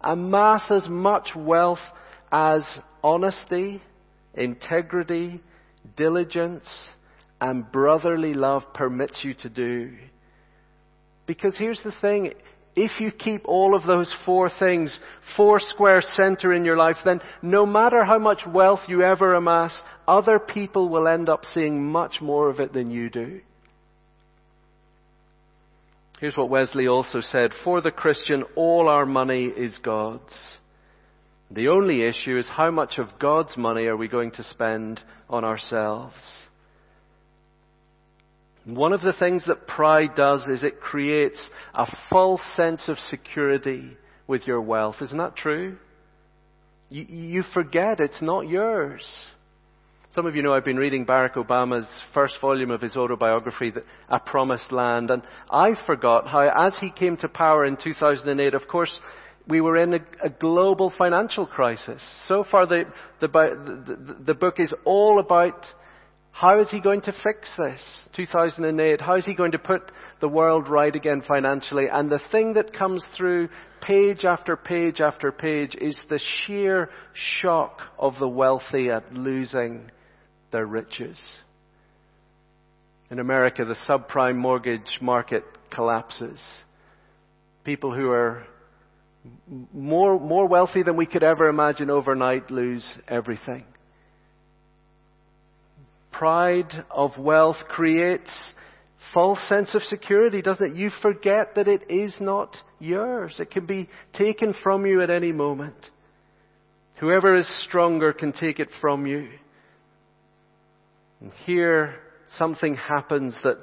Amass 0.00 0.68
as 0.70 0.88
much 0.88 1.36
wealth 1.36 1.78
as 2.32 2.64
honesty, 3.04 3.80
integrity, 4.34 5.40
diligence, 5.96 6.66
and 7.40 7.70
brotherly 7.70 8.34
love 8.34 8.64
permits 8.74 9.20
you 9.22 9.34
to 9.34 9.48
do. 9.48 9.92
Because 11.26 11.54
here's 11.56 11.82
the 11.84 11.94
thing, 12.00 12.32
if 12.76 13.00
you 13.00 13.10
keep 13.10 13.42
all 13.46 13.74
of 13.74 13.84
those 13.84 14.14
four 14.24 14.50
things, 14.58 15.00
four 15.36 15.58
square 15.60 16.00
center 16.00 16.52
in 16.52 16.64
your 16.64 16.76
life, 16.76 16.96
then 17.04 17.20
no 17.42 17.66
matter 17.66 18.04
how 18.04 18.18
much 18.18 18.42
wealth 18.46 18.80
you 18.86 19.02
ever 19.02 19.34
amass, 19.34 19.82
other 20.06 20.38
people 20.38 20.88
will 20.88 21.08
end 21.08 21.28
up 21.28 21.44
seeing 21.52 21.84
much 21.84 22.20
more 22.20 22.48
of 22.48 22.60
it 22.60 22.72
than 22.72 22.90
you 22.90 23.10
do. 23.10 23.40
Here's 26.20 26.36
what 26.36 26.50
Wesley 26.50 26.86
also 26.86 27.20
said. 27.22 27.52
For 27.64 27.80
the 27.80 27.90
Christian, 27.90 28.44
all 28.54 28.88
our 28.88 29.06
money 29.06 29.46
is 29.46 29.78
God's. 29.82 30.38
The 31.50 31.68
only 31.68 32.02
issue 32.02 32.38
is 32.38 32.48
how 32.48 32.70
much 32.70 32.98
of 32.98 33.18
God's 33.18 33.56
money 33.56 33.86
are 33.86 33.96
we 33.96 34.06
going 34.06 34.30
to 34.32 34.44
spend 34.44 35.00
on 35.28 35.44
ourselves? 35.44 36.14
One 38.76 38.92
of 38.92 39.00
the 39.00 39.12
things 39.12 39.44
that 39.46 39.66
pride 39.66 40.14
does 40.14 40.44
is 40.46 40.62
it 40.62 40.80
creates 40.80 41.50
a 41.74 41.86
false 42.08 42.42
sense 42.56 42.88
of 42.88 42.98
security 42.98 43.96
with 44.26 44.46
your 44.46 44.60
wealth. 44.60 44.96
Isn't 45.00 45.18
that 45.18 45.36
true? 45.36 45.76
You, 46.88 47.04
you, 47.08 47.42
forget 47.54 48.00
it's 48.00 48.20
not 48.20 48.48
yours. 48.48 49.04
Some 50.12 50.26
of 50.26 50.34
you 50.34 50.42
know 50.42 50.52
I've 50.52 50.64
been 50.64 50.76
reading 50.76 51.06
Barack 51.06 51.34
Obama's 51.34 51.88
first 52.12 52.34
volume 52.40 52.72
of 52.72 52.80
his 52.80 52.96
autobiography, 52.96 53.72
A 54.08 54.18
Promised 54.18 54.72
Land, 54.72 55.10
and 55.10 55.22
I 55.48 55.74
forgot 55.86 56.26
how 56.26 56.48
as 56.48 56.76
he 56.80 56.90
came 56.90 57.16
to 57.18 57.28
power 57.28 57.64
in 57.64 57.76
2008, 57.76 58.54
of 58.54 58.66
course, 58.66 58.98
we 59.46 59.60
were 59.60 59.76
in 59.76 59.94
a, 59.94 60.00
a 60.24 60.30
global 60.30 60.92
financial 60.96 61.46
crisis. 61.46 62.02
So 62.26 62.44
far 62.50 62.66
the, 62.66 62.84
the, 63.20 63.28
the, 63.28 64.16
the 64.26 64.34
book 64.34 64.58
is 64.58 64.74
all 64.84 65.20
about 65.20 65.64
how 66.32 66.60
is 66.60 66.70
he 66.70 66.80
going 66.80 67.02
to 67.02 67.12
fix 67.22 67.50
this? 67.58 67.80
2008. 68.14 69.00
How 69.00 69.16
is 69.16 69.24
he 69.24 69.34
going 69.34 69.52
to 69.52 69.58
put 69.58 69.90
the 70.20 70.28
world 70.28 70.68
right 70.68 70.94
again 70.94 71.22
financially? 71.26 71.86
And 71.92 72.10
the 72.10 72.20
thing 72.30 72.54
that 72.54 72.72
comes 72.72 73.04
through 73.16 73.48
page 73.82 74.24
after 74.24 74.56
page 74.56 75.00
after 75.00 75.32
page 75.32 75.74
is 75.80 76.00
the 76.08 76.20
sheer 76.46 76.90
shock 77.40 77.80
of 77.98 78.14
the 78.18 78.28
wealthy 78.28 78.90
at 78.90 79.12
losing 79.12 79.90
their 80.52 80.66
riches. 80.66 81.20
In 83.10 83.18
America, 83.18 83.64
the 83.64 83.76
subprime 83.88 84.36
mortgage 84.36 84.98
market 85.00 85.44
collapses. 85.70 86.40
People 87.64 87.94
who 87.94 88.10
are 88.10 88.46
more, 89.74 90.18
more 90.18 90.46
wealthy 90.46 90.82
than 90.82 90.96
we 90.96 91.06
could 91.06 91.24
ever 91.24 91.48
imagine 91.48 91.90
overnight 91.90 92.50
lose 92.50 92.86
everything 93.08 93.64
pride 96.20 96.84
of 96.90 97.16
wealth 97.16 97.56
creates 97.70 98.30
false 99.14 99.38
sense 99.48 99.74
of 99.74 99.80
security, 99.80 100.42
doesn't 100.42 100.72
it? 100.72 100.76
You 100.76 100.90
forget 101.00 101.54
that 101.54 101.66
it 101.66 101.90
is 101.90 102.14
not 102.20 102.54
yours. 102.78 103.36
It 103.40 103.50
can 103.50 103.64
be 103.64 103.88
taken 104.12 104.54
from 104.62 104.84
you 104.84 105.00
at 105.00 105.08
any 105.08 105.32
moment. 105.32 105.76
Whoever 106.96 107.34
is 107.36 107.48
stronger 107.64 108.12
can 108.12 108.34
take 108.34 108.60
it 108.60 108.68
from 108.82 109.06
you. 109.06 109.30
And 111.22 111.32
here 111.46 111.94
something 112.36 112.76
happens 112.76 113.34
that 113.42 113.62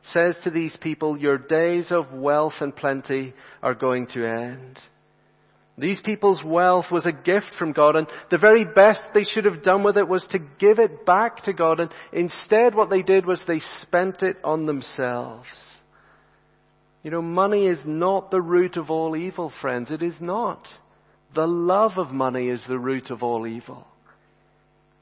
says 0.00 0.34
to 0.44 0.50
these 0.50 0.78
people, 0.80 1.18
your 1.18 1.36
days 1.36 1.92
of 1.92 2.10
wealth 2.14 2.54
and 2.62 2.74
plenty 2.74 3.34
are 3.62 3.74
going 3.74 4.06
to 4.14 4.24
end. 4.24 4.78
These 5.78 6.00
people's 6.00 6.42
wealth 6.44 6.86
was 6.90 7.06
a 7.06 7.12
gift 7.12 7.54
from 7.56 7.72
God 7.72 7.94
and 7.94 8.08
the 8.30 8.38
very 8.38 8.64
best 8.64 9.00
they 9.14 9.22
should 9.22 9.44
have 9.44 9.62
done 9.62 9.84
with 9.84 9.96
it 9.96 10.08
was 10.08 10.26
to 10.32 10.40
give 10.58 10.80
it 10.80 11.06
back 11.06 11.44
to 11.44 11.52
God 11.52 11.78
and 11.78 11.90
instead 12.12 12.74
what 12.74 12.90
they 12.90 13.02
did 13.02 13.24
was 13.24 13.40
they 13.46 13.60
spent 13.80 14.22
it 14.22 14.36
on 14.42 14.66
themselves. 14.66 15.46
You 17.04 17.12
know, 17.12 17.22
money 17.22 17.66
is 17.66 17.78
not 17.86 18.32
the 18.32 18.42
root 18.42 18.76
of 18.76 18.90
all 18.90 19.16
evil, 19.16 19.52
friends. 19.60 19.92
It 19.92 20.02
is 20.02 20.16
not. 20.20 20.66
The 21.34 21.46
love 21.46 21.92
of 21.96 22.10
money 22.10 22.48
is 22.48 22.64
the 22.66 22.78
root 22.78 23.10
of 23.10 23.22
all 23.22 23.46
evil. 23.46 23.86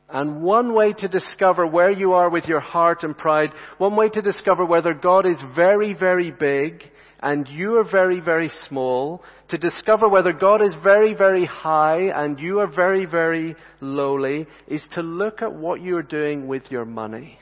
And 0.09 0.43
one 0.43 0.75
way 0.75 0.93
to 0.93 1.09
discover 1.09 1.67
where 1.67 1.91
you 1.91 2.13
are 2.13 2.29
with 2.29 2.45
your 2.45 2.61
heart 2.61 3.03
and 3.03 3.17
pride, 3.17 3.51
one 3.79 3.97
way 3.97 4.09
to 4.11 4.23
discover 4.23 4.65
whether 4.65 4.93
God 4.93 5.27
is 5.27 5.39
very, 5.57 5.95
very 5.95 6.31
big 6.31 6.83
and 7.21 7.49
you 7.49 7.79
are 7.79 7.91
very, 7.91 8.21
very 8.21 8.51
small, 8.69 9.23
to 9.49 9.59
discover 9.59 10.09
whether 10.09 10.33
God 10.33 10.63
is 10.63 10.75
very, 10.83 11.15
very 11.15 11.47
high 11.47 12.11
and 12.15 12.39
you 12.39 12.61
are 12.61 12.67
very, 12.67 13.07
very 13.07 13.57
lowly, 13.81 14.47
is 14.69 14.83
to 14.93 15.03
look 15.03 15.43
at 15.43 15.55
what 15.55 15.81
you 15.81 15.97
are 15.97 16.03
doing 16.03 16.47
with 16.47 16.71
your 16.71 16.85
money. 16.85 17.39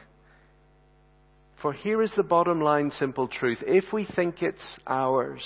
For 1.61 1.73
here 1.73 2.03
is 2.03 2.13
the 2.17 2.23
bottom 2.23 2.61
line 2.61 2.91
simple 2.91 3.27
truth. 3.27 3.59
If 3.67 3.93
we 3.93 4.07
think 4.15 4.43
it's 4.43 4.79
ours, 4.87 5.43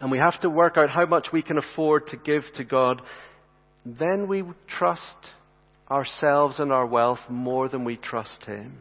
and 0.00 0.10
we 0.10 0.18
have 0.18 0.40
to 0.40 0.50
work 0.50 0.76
out 0.76 0.90
how 0.90 1.06
much 1.06 1.28
we 1.32 1.42
can 1.42 1.58
afford 1.58 2.08
to 2.08 2.16
give 2.16 2.42
to 2.56 2.64
God, 2.64 3.00
then 3.86 4.28
we 4.28 4.42
trust 4.68 5.16
ourselves 5.90 6.58
and 6.58 6.72
our 6.72 6.86
wealth 6.86 7.20
more 7.28 7.68
than 7.68 7.84
we 7.84 7.96
trust 7.96 8.44
Him. 8.44 8.78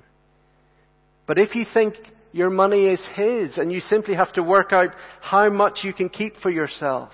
But 1.27 1.37
if 1.37 1.55
you 1.55 1.65
think 1.73 1.95
your 2.31 2.49
money 2.49 2.85
is 2.85 3.05
His 3.15 3.57
and 3.57 3.71
you 3.71 3.79
simply 3.79 4.15
have 4.15 4.33
to 4.33 4.43
work 4.43 4.71
out 4.71 4.89
how 5.21 5.49
much 5.49 5.79
you 5.83 5.93
can 5.93 6.09
keep 6.09 6.37
for 6.37 6.49
yourself 6.49 7.11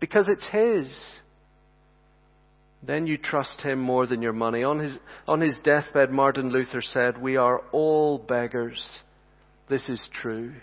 because 0.00 0.28
it's 0.28 0.46
His. 0.50 0.92
Then 2.84 3.06
you 3.06 3.16
trust 3.16 3.60
Him 3.60 3.78
more 3.78 4.06
than 4.06 4.22
your 4.22 4.32
money. 4.32 4.64
On 4.64 4.78
his, 4.80 4.98
on 5.28 5.40
his 5.40 5.56
deathbed, 5.62 6.10
Martin 6.10 6.50
Luther 6.50 6.82
said, 6.82 7.20
We 7.20 7.36
are 7.36 7.60
all 7.70 8.18
beggars. 8.18 8.84
This 9.68 9.88
is 9.88 10.04
true. 10.20 10.54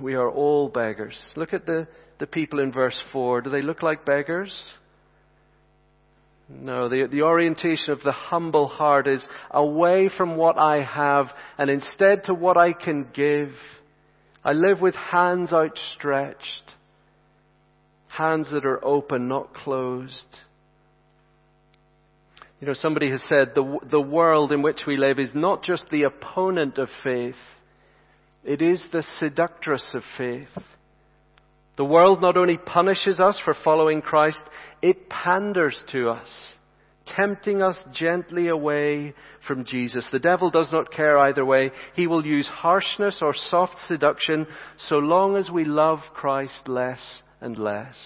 We 0.00 0.14
are 0.14 0.30
all 0.30 0.68
beggars. 0.68 1.20
Look 1.36 1.52
at 1.52 1.66
the, 1.66 1.88
the 2.18 2.26
people 2.26 2.60
in 2.60 2.72
verse 2.72 3.00
4. 3.12 3.42
Do 3.42 3.50
they 3.50 3.62
look 3.62 3.82
like 3.82 4.04
beggars? 4.04 4.72
No, 6.48 6.88
the, 6.88 7.08
the 7.10 7.22
orientation 7.22 7.90
of 7.90 8.02
the 8.02 8.12
humble 8.12 8.68
heart 8.68 9.08
is 9.08 9.26
away 9.50 10.10
from 10.14 10.36
what 10.36 10.58
I 10.58 10.82
have 10.82 11.26
and 11.56 11.70
instead 11.70 12.24
to 12.24 12.34
what 12.34 12.56
I 12.56 12.72
can 12.72 13.08
give. 13.14 13.50
I 14.44 14.52
live 14.52 14.82
with 14.82 14.94
hands 14.94 15.52
outstretched, 15.52 16.72
hands 18.08 18.50
that 18.52 18.66
are 18.66 18.84
open, 18.84 19.26
not 19.26 19.54
closed. 19.54 20.26
You 22.60 22.68
know, 22.68 22.74
somebody 22.74 23.10
has 23.10 23.22
said 23.28 23.52
the, 23.54 23.78
the 23.90 24.00
world 24.00 24.52
in 24.52 24.60
which 24.60 24.82
we 24.86 24.96
live 24.96 25.18
is 25.18 25.32
not 25.34 25.62
just 25.62 25.86
the 25.90 26.02
opponent 26.02 26.76
of 26.78 26.88
faith, 27.02 27.34
it 28.44 28.60
is 28.60 28.84
the 28.92 29.02
seductress 29.18 29.94
of 29.94 30.02
faith. 30.18 30.48
The 31.76 31.84
world 31.84 32.22
not 32.22 32.36
only 32.36 32.56
punishes 32.56 33.18
us 33.18 33.40
for 33.44 33.54
following 33.64 34.00
Christ, 34.00 34.42
it 34.80 35.08
panders 35.08 35.82
to 35.90 36.10
us, 36.10 36.28
tempting 37.16 37.62
us 37.62 37.76
gently 37.92 38.48
away 38.48 39.14
from 39.46 39.64
Jesus. 39.64 40.06
The 40.12 40.20
devil 40.20 40.50
does 40.50 40.70
not 40.70 40.92
care 40.92 41.18
either 41.18 41.44
way. 41.44 41.72
He 41.94 42.06
will 42.06 42.24
use 42.24 42.46
harshness 42.46 43.18
or 43.22 43.34
soft 43.34 43.74
seduction 43.86 44.46
so 44.78 44.96
long 44.96 45.36
as 45.36 45.50
we 45.50 45.64
love 45.64 45.98
Christ 46.14 46.68
less 46.68 47.22
and 47.40 47.58
less. 47.58 47.96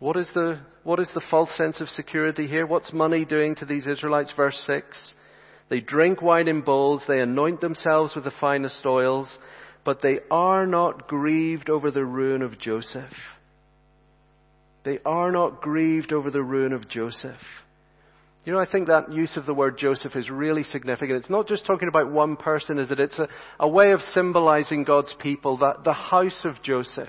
What 0.00 0.16
is 0.16 0.28
the, 0.34 0.60
what 0.84 1.00
is 1.00 1.10
the 1.14 1.24
false 1.30 1.50
sense 1.56 1.80
of 1.80 1.88
security 1.88 2.46
here? 2.46 2.66
What's 2.66 2.92
money 2.92 3.24
doing 3.24 3.56
to 3.56 3.64
these 3.64 3.86
Israelites? 3.86 4.32
Verse 4.36 4.62
6. 4.66 5.14
They 5.70 5.80
drink 5.80 6.22
wine 6.22 6.48
in 6.48 6.62
bowls, 6.62 7.02
they 7.06 7.20
anoint 7.20 7.60
themselves 7.60 8.14
with 8.14 8.24
the 8.24 8.32
finest 8.40 8.86
oils, 8.86 9.38
but 9.88 10.02
they 10.02 10.18
are 10.30 10.66
not 10.66 11.08
grieved 11.08 11.70
over 11.70 11.90
the 11.90 12.04
ruin 12.04 12.42
of 12.42 12.58
Joseph. 12.58 13.10
They 14.84 14.98
are 15.06 15.32
not 15.32 15.62
grieved 15.62 16.12
over 16.12 16.30
the 16.30 16.42
ruin 16.42 16.74
of 16.74 16.90
Joseph. 16.90 17.40
You 18.44 18.52
know, 18.52 18.58
I 18.58 18.70
think 18.70 18.88
that 18.88 19.10
use 19.10 19.34
of 19.38 19.46
the 19.46 19.54
word 19.54 19.78
Joseph 19.78 20.14
is 20.14 20.28
really 20.28 20.62
significant. 20.62 21.20
It's 21.20 21.30
not 21.30 21.48
just 21.48 21.64
talking 21.64 21.88
about 21.88 22.12
one 22.12 22.36
person, 22.36 22.78
is 22.78 22.90
that 22.90 23.00
it's 23.00 23.18
a, 23.18 23.28
a 23.58 23.66
way 23.66 23.92
of 23.92 24.02
symbolizing 24.12 24.84
God's 24.84 25.14
people, 25.22 25.56
that 25.56 25.84
the 25.84 25.94
house 25.94 26.42
of 26.44 26.62
Joseph. 26.62 27.08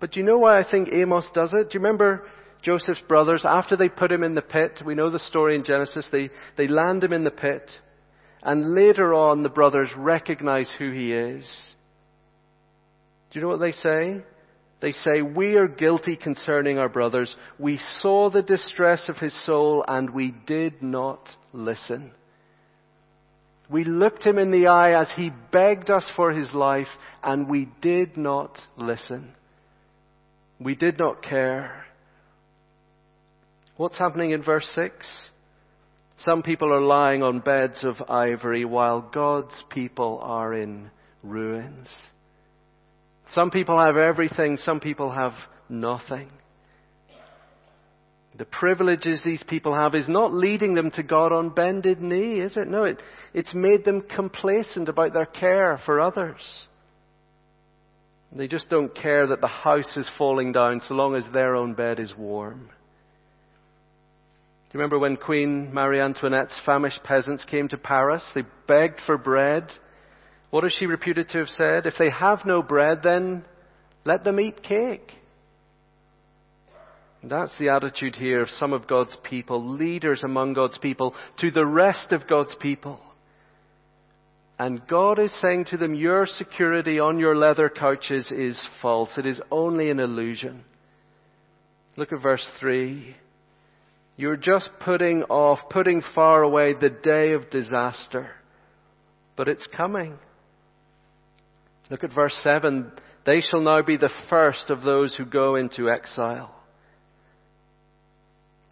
But 0.00 0.12
do 0.12 0.20
you 0.20 0.24
know 0.24 0.38
why 0.38 0.58
I 0.58 0.64
think 0.64 0.88
Amos 0.94 1.26
does 1.34 1.52
it? 1.52 1.68
Do 1.68 1.74
you 1.74 1.80
remember 1.80 2.26
Joseph's 2.62 3.02
brothers, 3.06 3.44
after 3.46 3.76
they 3.76 3.90
put 3.90 4.10
him 4.10 4.22
in 4.22 4.34
the 4.34 4.40
pit, 4.40 4.80
we 4.82 4.94
know 4.94 5.10
the 5.10 5.18
story 5.18 5.56
in 5.56 5.64
Genesis, 5.64 6.08
they, 6.10 6.30
they 6.56 6.68
land 6.68 7.04
him 7.04 7.12
in 7.12 7.24
the 7.24 7.30
pit, 7.30 7.70
and 8.42 8.74
later 8.74 9.12
on 9.12 9.42
the 9.42 9.50
brothers 9.50 9.90
recognize 9.94 10.72
who 10.78 10.90
he 10.90 11.12
is. 11.12 11.46
Do 13.32 13.38
you 13.38 13.46
know 13.46 13.48
what 13.48 13.60
they 13.60 13.72
say? 13.72 14.20
They 14.82 14.92
say, 14.92 15.22
We 15.22 15.54
are 15.54 15.68
guilty 15.68 16.16
concerning 16.16 16.78
our 16.78 16.90
brothers. 16.90 17.34
We 17.58 17.80
saw 18.00 18.28
the 18.28 18.42
distress 18.42 19.08
of 19.08 19.16
his 19.16 19.34
soul 19.46 19.82
and 19.88 20.10
we 20.10 20.34
did 20.46 20.82
not 20.82 21.26
listen. 21.54 22.10
We 23.70 23.84
looked 23.84 24.22
him 24.22 24.36
in 24.36 24.50
the 24.50 24.66
eye 24.66 25.00
as 25.00 25.10
he 25.16 25.30
begged 25.50 25.88
us 25.88 26.04
for 26.14 26.32
his 26.32 26.52
life 26.52 26.88
and 27.22 27.48
we 27.48 27.70
did 27.80 28.18
not 28.18 28.58
listen. 28.76 29.30
We 30.60 30.74
did 30.74 30.98
not 30.98 31.22
care. 31.22 31.86
What's 33.78 33.98
happening 33.98 34.32
in 34.32 34.42
verse 34.42 34.70
6? 34.74 34.94
Some 36.18 36.42
people 36.42 36.70
are 36.70 36.82
lying 36.82 37.22
on 37.22 37.40
beds 37.40 37.82
of 37.82 37.96
ivory 38.10 38.66
while 38.66 39.00
God's 39.00 39.64
people 39.70 40.20
are 40.22 40.52
in 40.52 40.90
ruins. 41.22 41.88
Some 43.32 43.50
people 43.50 43.78
have 43.78 43.96
everything, 43.96 44.56
some 44.56 44.80
people 44.80 45.10
have 45.10 45.32
nothing. 45.68 46.28
The 48.36 48.44
privileges 48.44 49.22
these 49.24 49.42
people 49.42 49.74
have 49.74 49.94
is 49.94 50.08
not 50.08 50.32
leading 50.32 50.74
them 50.74 50.90
to 50.92 51.02
God 51.02 51.32
on 51.32 51.50
bended 51.50 52.00
knee, 52.00 52.40
is 52.40 52.56
it? 52.56 52.66
No, 52.68 52.84
it, 52.84 53.00
it's 53.34 53.54
made 53.54 53.84
them 53.84 54.02
complacent 54.02 54.88
about 54.88 55.12
their 55.12 55.26
care 55.26 55.78
for 55.84 56.00
others. 56.00 56.66
They 58.34 58.48
just 58.48 58.70
don't 58.70 58.94
care 58.94 59.26
that 59.26 59.42
the 59.42 59.48
house 59.48 59.96
is 59.96 60.10
falling 60.16 60.52
down 60.52 60.80
so 60.80 60.94
long 60.94 61.14
as 61.14 61.24
their 61.32 61.54
own 61.54 61.74
bed 61.74 62.00
is 62.00 62.14
warm. 62.16 62.70
Do 64.70 64.78
you 64.78 64.80
remember 64.80 64.98
when 64.98 65.18
Queen 65.18 65.72
Marie 65.72 66.00
Antoinette's 66.00 66.58
famished 66.64 67.02
peasants 67.04 67.44
came 67.44 67.68
to 67.68 67.76
Paris? 67.76 68.24
They 68.34 68.44
begged 68.66 69.00
for 69.04 69.18
bread. 69.18 69.70
What 70.52 70.64
is 70.66 70.76
she 70.78 70.84
reputed 70.84 71.30
to 71.30 71.38
have 71.38 71.48
said? 71.48 71.86
If 71.86 71.94
they 71.98 72.10
have 72.10 72.44
no 72.44 72.62
bread, 72.62 72.98
then 73.02 73.42
let 74.04 74.22
them 74.22 74.38
eat 74.38 74.62
cake. 74.62 75.10
That's 77.24 77.56
the 77.58 77.70
attitude 77.70 78.16
here 78.16 78.42
of 78.42 78.50
some 78.50 78.74
of 78.74 78.86
God's 78.86 79.16
people, 79.24 79.66
leaders 79.66 80.22
among 80.22 80.52
God's 80.52 80.76
people, 80.76 81.14
to 81.38 81.50
the 81.50 81.64
rest 81.64 82.12
of 82.12 82.28
God's 82.28 82.54
people. 82.60 83.00
And 84.58 84.86
God 84.86 85.18
is 85.18 85.34
saying 85.40 85.64
to 85.70 85.78
them, 85.78 85.94
Your 85.94 86.26
security 86.26 87.00
on 87.00 87.18
your 87.18 87.34
leather 87.34 87.70
couches 87.70 88.30
is 88.30 88.68
false. 88.82 89.16
It 89.16 89.24
is 89.24 89.40
only 89.50 89.88
an 89.88 90.00
illusion. 90.00 90.64
Look 91.96 92.12
at 92.12 92.20
verse 92.20 92.46
3. 92.60 93.16
You're 94.18 94.36
just 94.36 94.68
putting 94.84 95.22
off, 95.30 95.60
putting 95.70 96.02
far 96.14 96.42
away 96.42 96.74
the 96.74 96.90
day 96.90 97.32
of 97.32 97.48
disaster. 97.48 98.32
But 99.34 99.48
it's 99.48 99.66
coming. 99.74 100.18
Look 101.92 102.04
at 102.04 102.14
verse 102.14 102.34
7. 102.42 102.90
They 103.26 103.42
shall 103.42 103.60
now 103.60 103.82
be 103.82 103.98
the 103.98 104.08
first 104.30 104.70
of 104.70 104.80
those 104.80 105.14
who 105.14 105.26
go 105.26 105.56
into 105.56 105.90
exile. 105.90 106.50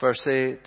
Verse 0.00 0.26
8. 0.26 0.58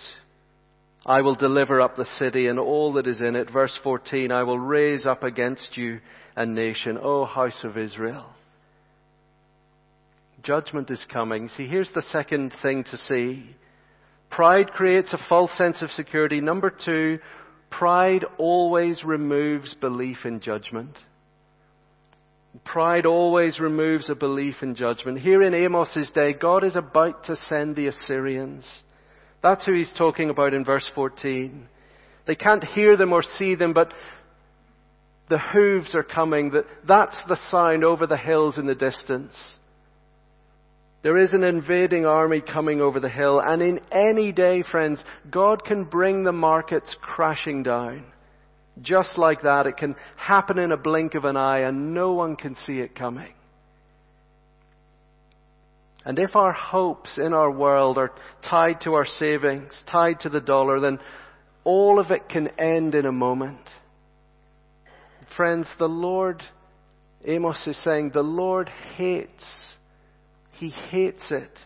I 1.04 1.22
will 1.22 1.34
deliver 1.34 1.82
up 1.82 1.96
the 1.96 2.06
city 2.06 2.46
and 2.46 2.60
all 2.60 2.94
that 2.94 3.08
is 3.08 3.20
in 3.20 3.36
it. 3.36 3.50
Verse 3.52 3.76
14. 3.82 4.32
I 4.32 4.44
will 4.44 4.60
raise 4.60 5.08
up 5.08 5.24
against 5.24 5.76
you 5.78 6.00
a 6.36 6.46
nation, 6.46 7.00
O 7.02 7.26
house 7.26 7.63
of 7.63 7.76
Israel. 7.76 8.30
Judgment 10.44 10.92
is 10.92 11.04
coming. 11.12 11.48
See, 11.48 11.66
here's 11.66 11.92
the 11.96 12.04
second 12.04 12.54
thing 12.62 12.84
to 12.84 12.98
see. 12.98 13.50
Pride 14.30 14.68
creates 14.74 15.12
a 15.12 15.26
false 15.28 15.58
sense 15.58 15.82
of 15.82 15.89
security. 15.89 16.39
Number 16.39 16.70
two, 16.70 17.18
pride 17.72 18.24
always 18.38 19.04
removes 19.04 19.74
belief 19.74 20.18
in 20.24 20.39
judgment. 20.39 20.96
Pride 22.66 23.06
always 23.06 23.60
removes 23.60 24.10
a 24.10 24.16
belief 24.16 24.56
in 24.62 24.76
judgment. 24.76 25.20
Here 25.20 25.42
in 25.42 25.54
Amos's 25.54 26.12
day, 26.12 26.34
God 26.34 26.63
is 26.63 26.76
about 26.76 27.26
to 27.26 27.36
send 27.36 27.76
the 27.76 27.88
Assyrians. 27.88 28.84
That's 29.42 29.66
who 29.66 29.74
he's 29.74 29.94
talking 29.98 30.30
about 30.30 30.54
in 30.54 30.63
verse 30.63 30.88
14. 30.94 31.68
They 32.28 32.36
can't 32.36 32.63
hear 32.63 32.96
them 32.96 33.12
or 33.12 33.24
see 33.24 33.56
them, 33.56 33.74
but 33.74 33.92
the 35.30 35.39
hooves 35.39 35.96
are 35.96 36.04
coming. 36.04 36.52
That's 36.88 37.22
the 37.28 37.39
sign 37.50 37.84
over 37.84 38.06
the 38.06 38.18
hills 38.18 38.58
in 38.58 38.68
the 38.68 38.76
distance. 38.76 39.36
There 41.02 41.18
is 41.18 41.34
an 41.34 41.44
invading 41.44 42.06
army 42.06 42.39
coming 42.39 42.80
over 42.80 43.00
the 43.00 43.10
hill, 43.10 43.42
and 43.42 43.62
in 43.62 43.82
any 43.92 44.32
day, 44.32 44.63
friends, 44.63 45.04
God 45.30 45.66
can 45.66 45.84
bring 45.84 46.24
the 46.24 46.32
markets 46.32 46.94
crashing 47.02 47.63
down. 47.63 48.06
Just 48.81 49.17
like 49.17 49.43
that, 49.43 49.65
it 49.65 49.77
can 49.77 49.95
happen 50.17 50.57
in 50.57 50.71
a 50.71 50.77
blink 50.77 51.13
of 51.15 51.25
an 51.25 51.38
eye 51.38 51.59
and 51.59 51.93
no 51.93 52.13
one 52.13 52.36
can 52.36 52.55
see 52.65 52.79
it 52.79 52.95
coming. 52.95 53.33
And 56.05 56.19
if 56.19 56.36
our 56.36 56.51
hopes 56.51 57.17
in 57.17 57.33
our 57.33 57.51
world 57.51 57.97
are 57.97 58.12
tied 58.47 58.81
to 58.81 58.93
our 58.93 59.05
savings, 59.05 59.83
tied 59.89 60.19
to 60.21 60.29
the 60.29 60.41
dollar, 60.41 60.79
then 60.79 60.99
all 61.63 61.99
of 61.99 62.12
it 62.12 62.27
can 62.27 62.49
end 62.59 62.93
in 62.93 63.05
a 63.05 63.12
moment. 63.12 63.69
Friends, 65.38 65.67
the 65.79 65.88
Lord, 65.88 66.43
Amos 67.25 67.65
is 67.67 67.81
saying, 67.83 68.12
the 68.13 68.21
Lord 68.21 68.69
hates, 68.97 69.45
He 70.51 70.69
hates 70.69 71.31
it 71.31 71.57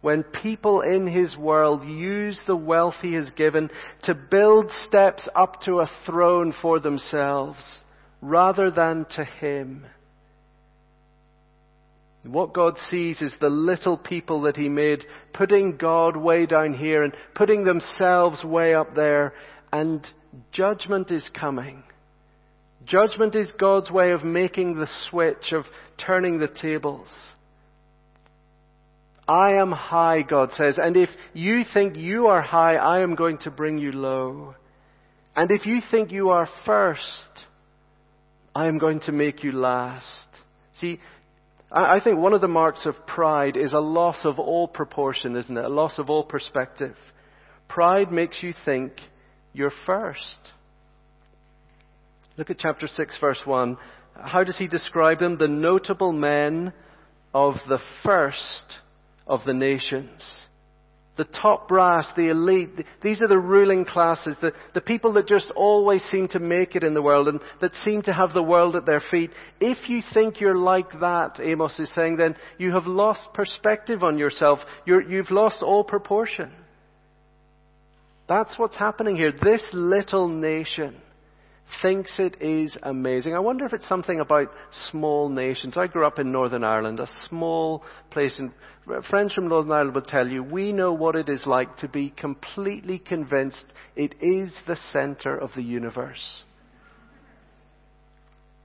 when 0.00 0.22
people 0.22 0.80
in 0.80 1.06
his 1.06 1.36
world 1.36 1.84
use 1.84 2.38
the 2.46 2.56
wealth 2.56 2.94
he 3.02 3.14
has 3.14 3.30
given 3.30 3.70
to 4.02 4.14
build 4.14 4.70
steps 4.86 5.28
up 5.34 5.60
to 5.60 5.80
a 5.80 5.90
throne 6.06 6.54
for 6.62 6.80
themselves 6.80 7.80
rather 8.22 8.70
than 8.70 9.06
to 9.10 9.24
him. 9.24 9.86
What 12.22 12.52
God 12.52 12.76
sees 12.90 13.22
is 13.22 13.32
the 13.40 13.48
little 13.48 13.96
people 13.96 14.42
that 14.42 14.56
He 14.56 14.68
made, 14.68 15.04
putting 15.32 15.76
God 15.76 16.16
way 16.16 16.44
down 16.44 16.74
here 16.74 17.02
and 17.02 17.14
putting 17.34 17.64
themselves 17.64 18.44
way 18.44 18.74
up 18.74 18.94
there, 18.94 19.32
and 19.72 20.06
judgment 20.52 21.10
is 21.10 21.24
coming. 21.38 21.82
Judgment 22.84 23.34
is 23.34 23.52
God's 23.58 23.90
way 23.90 24.10
of 24.10 24.22
making 24.22 24.76
the 24.76 24.88
switch, 25.08 25.52
of 25.52 25.64
turning 26.04 26.38
the 26.38 26.48
tables. 26.48 27.08
I 29.28 29.52
am 29.54 29.70
high, 29.70 30.22
God 30.22 30.52
says, 30.52 30.78
and 30.78 30.96
if 30.96 31.08
you 31.34 31.62
think 31.72 31.96
you 31.96 32.26
are 32.26 32.42
high, 32.42 32.76
I 32.76 33.00
am 33.00 33.14
going 33.14 33.38
to 33.38 33.50
bring 33.50 33.78
you 33.78 33.92
low. 33.92 34.54
And 35.36 35.50
if 35.50 35.66
you 35.66 35.80
think 35.90 36.10
you 36.10 36.30
are 36.30 36.48
first, 36.66 37.30
I 38.54 38.66
am 38.66 38.78
going 38.78 39.00
to 39.00 39.12
make 39.12 39.44
you 39.44 39.52
last. 39.52 40.28
See, 40.72 40.98
I 41.70 42.00
think 42.00 42.18
one 42.18 42.32
of 42.32 42.40
the 42.40 42.48
marks 42.48 42.84
of 42.84 43.06
pride 43.06 43.56
is 43.56 43.72
a 43.72 43.78
loss 43.78 44.24
of 44.24 44.40
all 44.40 44.66
proportion, 44.66 45.36
isn't 45.36 45.56
it? 45.56 45.64
A 45.64 45.68
loss 45.68 45.98
of 45.98 46.10
all 46.10 46.24
perspective. 46.24 46.96
Pride 47.68 48.10
makes 48.10 48.42
you 48.42 48.52
think 48.64 48.92
you're 49.52 49.72
first. 49.86 50.50
Look 52.36 52.50
at 52.50 52.58
chapter 52.58 52.88
6, 52.88 53.18
verse 53.20 53.40
1. 53.44 53.76
How 54.20 54.42
does 54.42 54.58
he 54.58 54.66
describe 54.66 55.20
them? 55.20 55.38
The 55.38 55.46
notable 55.46 56.12
men 56.12 56.72
of 57.32 57.54
the 57.68 57.78
first 58.02 58.78
of 59.30 59.40
the 59.46 59.54
nations. 59.54 60.20
The 61.16 61.24
top 61.24 61.68
brass, 61.68 62.08
the 62.16 62.28
elite, 62.30 62.70
these 63.02 63.22
are 63.22 63.28
the 63.28 63.38
ruling 63.38 63.84
classes, 63.84 64.36
the, 64.40 64.52
the 64.74 64.80
people 64.80 65.12
that 65.14 65.28
just 65.28 65.50
always 65.54 66.02
seem 66.04 66.28
to 66.28 66.38
make 66.38 66.74
it 66.74 66.82
in 66.82 66.94
the 66.94 67.02
world 67.02 67.28
and 67.28 67.40
that 67.60 67.74
seem 67.74 68.02
to 68.02 68.12
have 68.12 68.32
the 68.32 68.42
world 68.42 68.74
at 68.74 68.86
their 68.86 69.02
feet. 69.10 69.30
If 69.60 69.88
you 69.88 70.02
think 70.14 70.40
you're 70.40 70.56
like 70.56 70.90
that, 71.00 71.38
Amos 71.38 71.78
is 71.78 71.94
saying, 71.94 72.16
then 72.16 72.36
you 72.58 72.72
have 72.72 72.86
lost 72.86 73.32
perspective 73.34 74.02
on 74.02 74.18
yourself. 74.18 74.60
You're, 74.86 75.02
you've 75.02 75.30
lost 75.30 75.62
all 75.62 75.84
proportion. 75.84 76.50
That's 78.28 78.58
what's 78.58 78.76
happening 78.76 79.16
here. 79.16 79.32
This 79.32 79.64
little 79.72 80.28
nation 80.28 80.96
thinks 81.82 82.18
it 82.18 82.40
is 82.40 82.76
amazing. 82.82 83.34
I 83.34 83.38
wonder 83.38 83.64
if 83.64 83.72
it's 83.72 83.88
something 83.88 84.20
about 84.20 84.48
small 84.90 85.28
nations. 85.28 85.76
I 85.76 85.86
grew 85.86 86.06
up 86.06 86.18
in 86.18 86.32
Northern 86.32 86.64
Ireland, 86.64 87.00
a 87.00 87.08
small 87.28 87.82
place, 88.10 88.40
friends 89.08 89.32
from 89.32 89.48
Northern 89.48 89.72
Ireland 89.72 89.94
will 89.94 90.02
tell 90.02 90.26
you 90.26 90.42
we 90.42 90.72
know 90.72 90.92
what 90.92 91.16
it 91.16 91.28
is 91.28 91.46
like 91.46 91.76
to 91.78 91.88
be 91.88 92.10
completely 92.10 92.98
convinced 92.98 93.64
it 93.96 94.14
is 94.20 94.52
the 94.66 94.76
center 94.92 95.36
of 95.36 95.50
the 95.54 95.62
universe. 95.62 96.42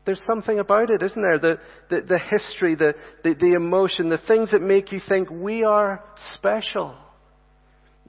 There's 0.05 0.21
something 0.27 0.59
about 0.59 0.91
it, 0.91 1.01
isn't 1.01 1.21
there? 1.21 1.39
The, 1.39 1.59
the, 1.89 2.01
the 2.01 2.19
history, 2.19 2.75
the, 2.75 2.93
the, 3.23 3.33
the 3.33 3.53
emotion, 3.53 4.09
the 4.09 4.19
things 4.27 4.51
that 4.51 4.61
make 4.61 4.91
you 4.91 5.01
think 5.07 5.29
we 5.31 5.63
are 5.63 6.03
special. 6.33 6.95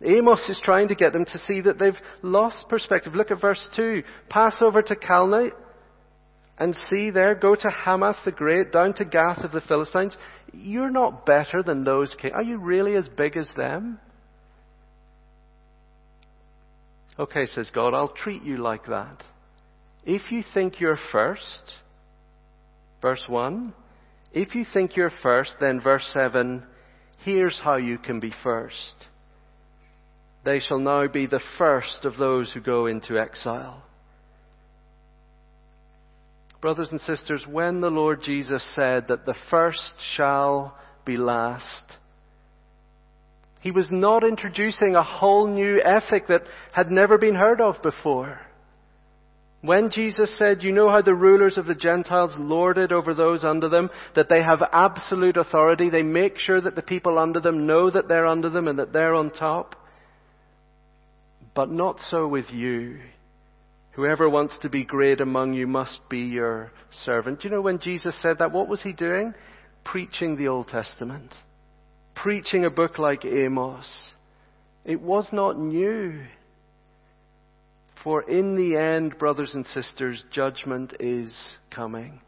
Amos 0.04 0.46
is 0.48 0.60
trying 0.62 0.88
to 0.88 0.94
get 0.94 1.12
them 1.12 1.24
to 1.24 1.38
see 1.38 1.60
that 1.62 1.78
they've 1.78 1.98
lost 2.22 2.68
perspective. 2.68 3.14
Look 3.14 3.30
at 3.30 3.40
verse 3.40 3.66
2. 3.76 4.02
Pass 4.28 4.56
over 4.60 4.82
to 4.82 4.94
Calneh 4.94 5.50
and 6.58 6.74
see 6.88 7.10
there, 7.10 7.34
go 7.34 7.54
to 7.54 7.68
Hamath 7.68 8.16
the 8.24 8.32
Great, 8.32 8.72
down 8.72 8.94
to 8.94 9.04
Gath 9.04 9.38
of 9.38 9.52
the 9.52 9.60
Philistines. 9.62 10.16
You're 10.52 10.90
not 10.90 11.26
better 11.26 11.62
than 11.62 11.82
those 11.82 12.14
kings. 12.20 12.34
Are 12.34 12.42
you 12.42 12.58
really 12.58 12.94
as 12.94 13.08
big 13.08 13.36
as 13.36 13.48
them? 13.56 13.98
Okay, 17.18 17.46
says 17.46 17.70
God, 17.74 17.94
I'll 17.94 18.12
treat 18.12 18.42
you 18.42 18.58
like 18.58 18.86
that. 18.86 19.22
If 20.04 20.30
you 20.30 20.42
think 20.54 20.80
you're 20.80 20.98
first, 21.10 21.76
verse 23.02 23.24
1, 23.26 23.72
if 24.32 24.54
you 24.54 24.64
think 24.72 24.96
you're 24.96 25.12
first, 25.22 25.54
then 25.60 25.80
verse 25.80 26.08
7, 26.12 26.62
here's 27.24 27.58
how 27.62 27.76
you 27.76 27.98
can 27.98 28.20
be 28.20 28.32
first. 28.42 29.06
They 30.46 30.60
shall 30.60 30.78
now 30.78 31.08
be 31.08 31.26
the 31.26 31.42
first 31.58 32.04
of 32.04 32.18
those 32.18 32.52
who 32.52 32.60
go 32.60 32.86
into 32.86 33.18
exile. 33.18 33.82
Brothers 36.60 36.88
and 36.92 37.00
sisters, 37.00 37.44
when 37.50 37.80
the 37.80 37.90
Lord 37.90 38.22
Jesus 38.22 38.64
said 38.76 39.08
that 39.08 39.26
the 39.26 39.34
first 39.50 39.92
shall 40.14 40.78
be 41.04 41.16
last, 41.16 41.96
he 43.60 43.72
was 43.72 43.88
not 43.90 44.22
introducing 44.22 44.94
a 44.94 45.02
whole 45.02 45.48
new 45.48 45.82
ethic 45.84 46.28
that 46.28 46.42
had 46.72 46.92
never 46.92 47.18
been 47.18 47.34
heard 47.34 47.60
of 47.60 47.82
before. 47.82 48.40
When 49.62 49.90
Jesus 49.90 50.38
said, 50.38 50.62
You 50.62 50.70
know 50.70 50.88
how 50.88 51.02
the 51.02 51.12
rulers 51.12 51.58
of 51.58 51.66
the 51.66 51.74
Gentiles 51.74 52.34
lord 52.38 52.78
it 52.78 52.92
over 52.92 53.14
those 53.14 53.44
under 53.44 53.68
them, 53.68 53.90
that 54.14 54.28
they 54.28 54.44
have 54.44 54.62
absolute 54.72 55.36
authority, 55.36 55.90
they 55.90 56.02
make 56.02 56.38
sure 56.38 56.60
that 56.60 56.76
the 56.76 56.82
people 56.82 57.18
under 57.18 57.40
them 57.40 57.66
know 57.66 57.90
that 57.90 58.06
they're 58.06 58.28
under 58.28 58.48
them 58.48 58.68
and 58.68 58.78
that 58.78 58.92
they're 58.92 59.14
on 59.14 59.30
top. 59.32 59.74
But 61.56 61.70
not 61.70 61.98
so 62.00 62.28
with 62.28 62.50
you. 62.50 63.00
Whoever 63.92 64.28
wants 64.28 64.58
to 64.60 64.68
be 64.68 64.84
great 64.84 65.22
among 65.22 65.54
you 65.54 65.66
must 65.66 66.00
be 66.10 66.18
your 66.20 66.70
servant. 67.04 67.40
Do 67.40 67.48
you 67.48 67.54
know 67.54 67.62
when 67.62 67.80
Jesus 67.80 68.14
said 68.20 68.36
that, 68.38 68.52
what 68.52 68.68
was 68.68 68.82
he 68.82 68.92
doing? 68.92 69.32
Preaching 69.82 70.36
the 70.36 70.48
Old 70.48 70.68
Testament. 70.68 71.32
Preaching 72.14 72.66
a 72.66 72.70
book 72.70 72.98
like 72.98 73.24
Amos. 73.24 73.90
It 74.84 75.00
was 75.00 75.30
not 75.32 75.58
new. 75.58 76.20
For 78.04 78.22
in 78.22 78.54
the 78.54 78.76
end, 78.76 79.18
brothers 79.18 79.54
and 79.54 79.64
sisters, 79.64 80.22
judgment 80.30 80.92
is 81.00 81.34
coming. 81.74 82.20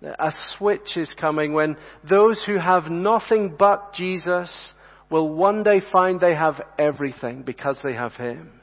A 0.00 0.32
switch 0.56 0.96
is 0.96 1.12
coming 1.20 1.54
when 1.54 1.76
those 2.08 2.40
who 2.46 2.56
have 2.56 2.88
nothing 2.88 3.56
but 3.58 3.94
Jesus 3.94 4.72
will 5.10 5.28
one 5.28 5.62
day 5.62 5.80
find 5.92 6.20
they 6.20 6.34
have 6.34 6.60
everything 6.78 7.42
because 7.42 7.78
they 7.82 7.94
have 7.94 8.14
Him. 8.14 8.60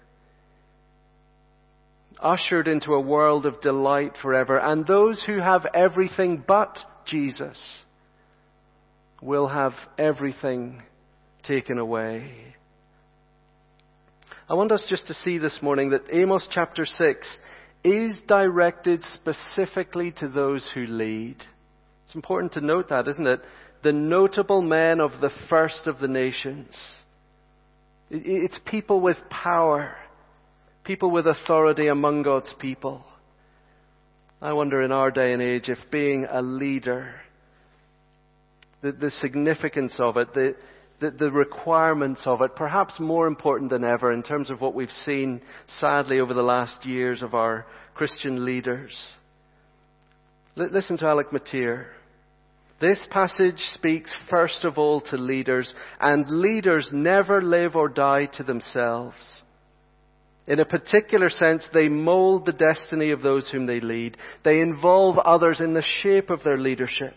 Ushered 2.19 2.67
into 2.67 2.93
a 2.93 3.01
world 3.01 3.45
of 3.45 3.61
delight 3.61 4.13
forever. 4.21 4.57
And 4.57 4.85
those 4.85 5.23
who 5.25 5.39
have 5.39 5.65
everything 5.73 6.43
but 6.47 6.77
Jesus 7.05 7.59
will 9.21 9.47
have 9.47 9.73
everything 9.97 10.81
taken 11.43 11.77
away. 11.77 12.31
I 14.47 14.53
want 14.53 14.71
us 14.71 14.83
just 14.87 15.07
to 15.07 15.13
see 15.13 15.39
this 15.39 15.59
morning 15.61 15.89
that 15.89 16.03
Amos 16.11 16.47
chapter 16.51 16.85
6 16.85 17.37
is 17.83 18.15
directed 18.27 19.03
specifically 19.13 20.11
to 20.19 20.27
those 20.27 20.69
who 20.73 20.85
lead. 20.85 21.37
It's 22.05 22.15
important 22.15 22.53
to 22.53 22.61
note 22.61 22.89
that, 22.89 23.07
isn't 23.07 23.27
it? 23.27 23.41
The 23.85 23.93
notable 23.93 24.63
men 24.63 24.99
of 24.99 25.11
the 25.21 25.29
first 25.47 25.85
of 25.85 25.99
the 25.99 26.07
nations. 26.07 26.75
It's 28.09 28.59
people 28.65 28.99
with 28.99 29.17
power, 29.29 29.95
people 30.83 31.11
with 31.11 31.27
authority 31.27 31.87
among 31.87 32.23
God's 32.23 32.51
people. 32.59 33.05
I 34.41 34.53
wonder 34.53 34.81
in 34.81 34.91
our 34.91 35.11
day 35.11 35.33
and 35.33 35.41
age 35.41 35.69
if 35.69 35.77
being 35.91 36.25
a 36.27 36.41
leader, 36.41 37.13
the, 38.81 38.91
the 38.91 39.11
significance 39.11 39.97
of 39.99 40.17
it, 40.17 40.33
the, 40.33 40.55
the, 40.99 41.11
the, 41.11 41.31
requirements 41.31 42.23
of 42.25 42.41
it, 42.41 42.55
perhaps 42.55 42.99
more 42.99 43.27
important 43.27 43.69
than 43.69 43.83
ever 43.83 44.11
in 44.11 44.23
terms 44.23 44.49
of 44.49 44.61
what 44.61 44.73
we've 44.73 44.89
seen 44.89 45.41
sadly 45.67 46.19
over 46.19 46.33
the 46.33 46.41
last 46.41 46.87
years 46.87 47.21
of 47.21 47.35
our 47.35 47.67
Christian 47.93 48.45
leaders. 48.45 49.13
L- 50.57 50.69
listen 50.71 50.97
to 50.97 51.05
Alec 51.05 51.31
Motyer. 51.31 51.85
This 52.79 52.99
passage 53.09 53.59
speaks 53.73 54.13
first 54.29 54.65
of 54.65 54.77
all 54.77 54.99
to 55.01 55.17
leaders, 55.17 55.73
and 55.99 56.27
leaders 56.27 56.89
never 56.91 57.41
live 57.41 57.75
or 57.75 57.87
die 57.87 58.25
to 58.33 58.43
themselves. 58.43 59.43
In 60.47 60.59
a 60.59 60.65
particular 60.65 61.29
sense, 61.29 61.67
they 61.73 61.87
mold 61.87 62.45
the 62.45 62.51
destiny 62.51 63.11
of 63.11 63.21
those 63.21 63.49
whom 63.49 63.65
they 63.65 63.79
lead. 63.79 64.17
They 64.43 64.59
involve 64.59 65.17
others 65.17 65.59
in 65.59 65.73
the 65.73 65.83
shape 66.01 66.29
of 66.29 66.43
their 66.43 66.57
leadership. 66.57 67.15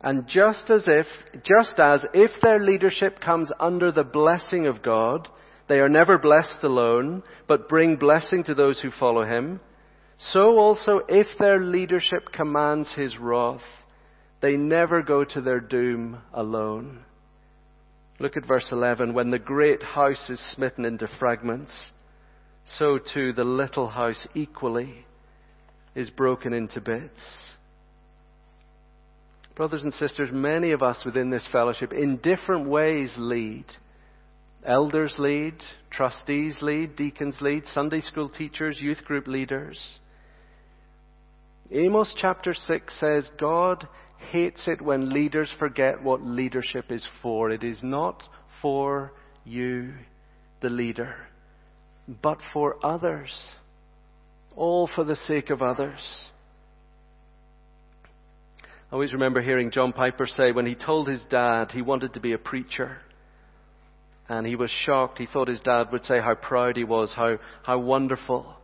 And 0.00 0.26
just 0.26 0.68
as 0.68 0.84
if, 0.86 1.06
just 1.44 1.78
as 1.78 2.04
if 2.12 2.30
their 2.42 2.60
leadership 2.60 3.20
comes 3.20 3.50
under 3.58 3.90
the 3.90 4.04
blessing 4.04 4.66
of 4.66 4.82
God, 4.82 5.28
they 5.66 5.80
are 5.80 5.88
never 5.88 6.18
blessed 6.18 6.62
alone, 6.62 7.22
but 7.48 7.70
bring 7.70 7.96
blessing 7.96 8.44
to 8.44 8.54
those 8.54 8.80
who 8.80 8.90
follow 8.90 9.24
Him. 9.24 9.60
So 10.18 10.58
also, 10.58 11.00
if 11.08 11.26
their 11.38 11.60
leadership 11.60 12.32
commands 12.32 12.92
his 12.94 13.18
wrath, 13.18 13.60
they 14.40 14.56
never 14.56 15.02
go 15.02 15.24
to 15.24 15.40
their 15.40 15.60
doom 15.60 16.18
alone. 16.32 17.00
Look 18.18 18.36
at 18.36 18.46
verse 18.46 18.68
11. 18.70 19.12
When 19.12 19.30
the 19.30 19.38
great 19.38 19.82
house 19.82 20.30
is 20.30 20.40
smitten 20.54 20.84
into 20.84 21.08
fragments, 21.18 21.90
so 22.78 22.98
too 22.98 23.32
the 23.32 23.44
little 23.44 23.88
house 23.88 24.26
equally 24.34 25.04
is 25.94 26.10
broken 26.10 26.52
into 26.52 26.80
bits. 26.80 27.22
Brothers 29.56 29.82
and 29.82 29.94
sisters, 29.94 30.30
many 30.32 30.72
of 30.72 30.82
us 30.82 31.04
within 31.04 31.30
this 31.30 31.46
fellowship 31.52 31.92
in 31.92 32.16
different 32.16 32.68
ways 32.68 33.14
lead. 33.16 33.66
Elders 34.66 35.14
lead, 35.18 35.54
trustees 35.90 36.56
lead, 36.60 36.96
deacons 36.96 37.36
lead, 37.40 37.66
Sunday 37.66 38.00
school 38.00 38.28
teachers, 38.28 38.80
youth 38.80 39.04
group 39.04 39.26
leaders. 39.26 39.98
Amos 41.70 42.14
chapter 42.16 42.54
6 42.54 43.00
says 43.00 43.28
God 43.38 43.88
hates 44.30 44.68
it 44.68 44.82
when 44.82 45.12
leaders 45.12 45.52
forget 45.58 46.02
what 46.02 46.22
leadership 46.22 46.92
is 46.92 47.06
for. 47.22 47.50
It 47.50 47.64
is 47.64 47.82
not 47.82 48.22
for 48.60 49.12
you, 49.44 49.94
the 50.60 50.68
leader, 50.68 51.14
but 52.22 52.38
for 52.52 52.76
others. 52.84 53.30
All 54.56 54.88
for 54.94 55.04
the 55.04 55.16
sake 55.16 55.50
of 55.50 55.62
others. 55.62 56.28
I 58.62 58.94
always 58.94 59.12
remember 59.12 59.42
hearing 59.42 59.70
John 59.70 59.92
Piper 59.92 60.26
say 60.26 60.52
when 60.52 60.66
he 60.66 60.76
told 60.76 61.08
his 61.08 61.22
dad 61.28 61.72
he 61.72 61.82
wanted 61.82 62.14
to 62.14 62.20
be 62.20 62.32
a 62.32 62.38
preacher. 62.38 62.98
And 64.28 64.46
he 64.46 64.54
was 64.54 64.70
shocked. 64.86 65.18
He 65.18 65.26
thought 65.26 65.48
his 65.48 65.60
dad 65.60 65.88
would 65.92 66.04
say 66.04 66.20
how 66.20 66.34
proud 66.34 66.76
he 66.76 66.84
was, 66.84 67.12
how, 67.14 67.38
how 67.62 67.78
wonderful. 67.78 68.54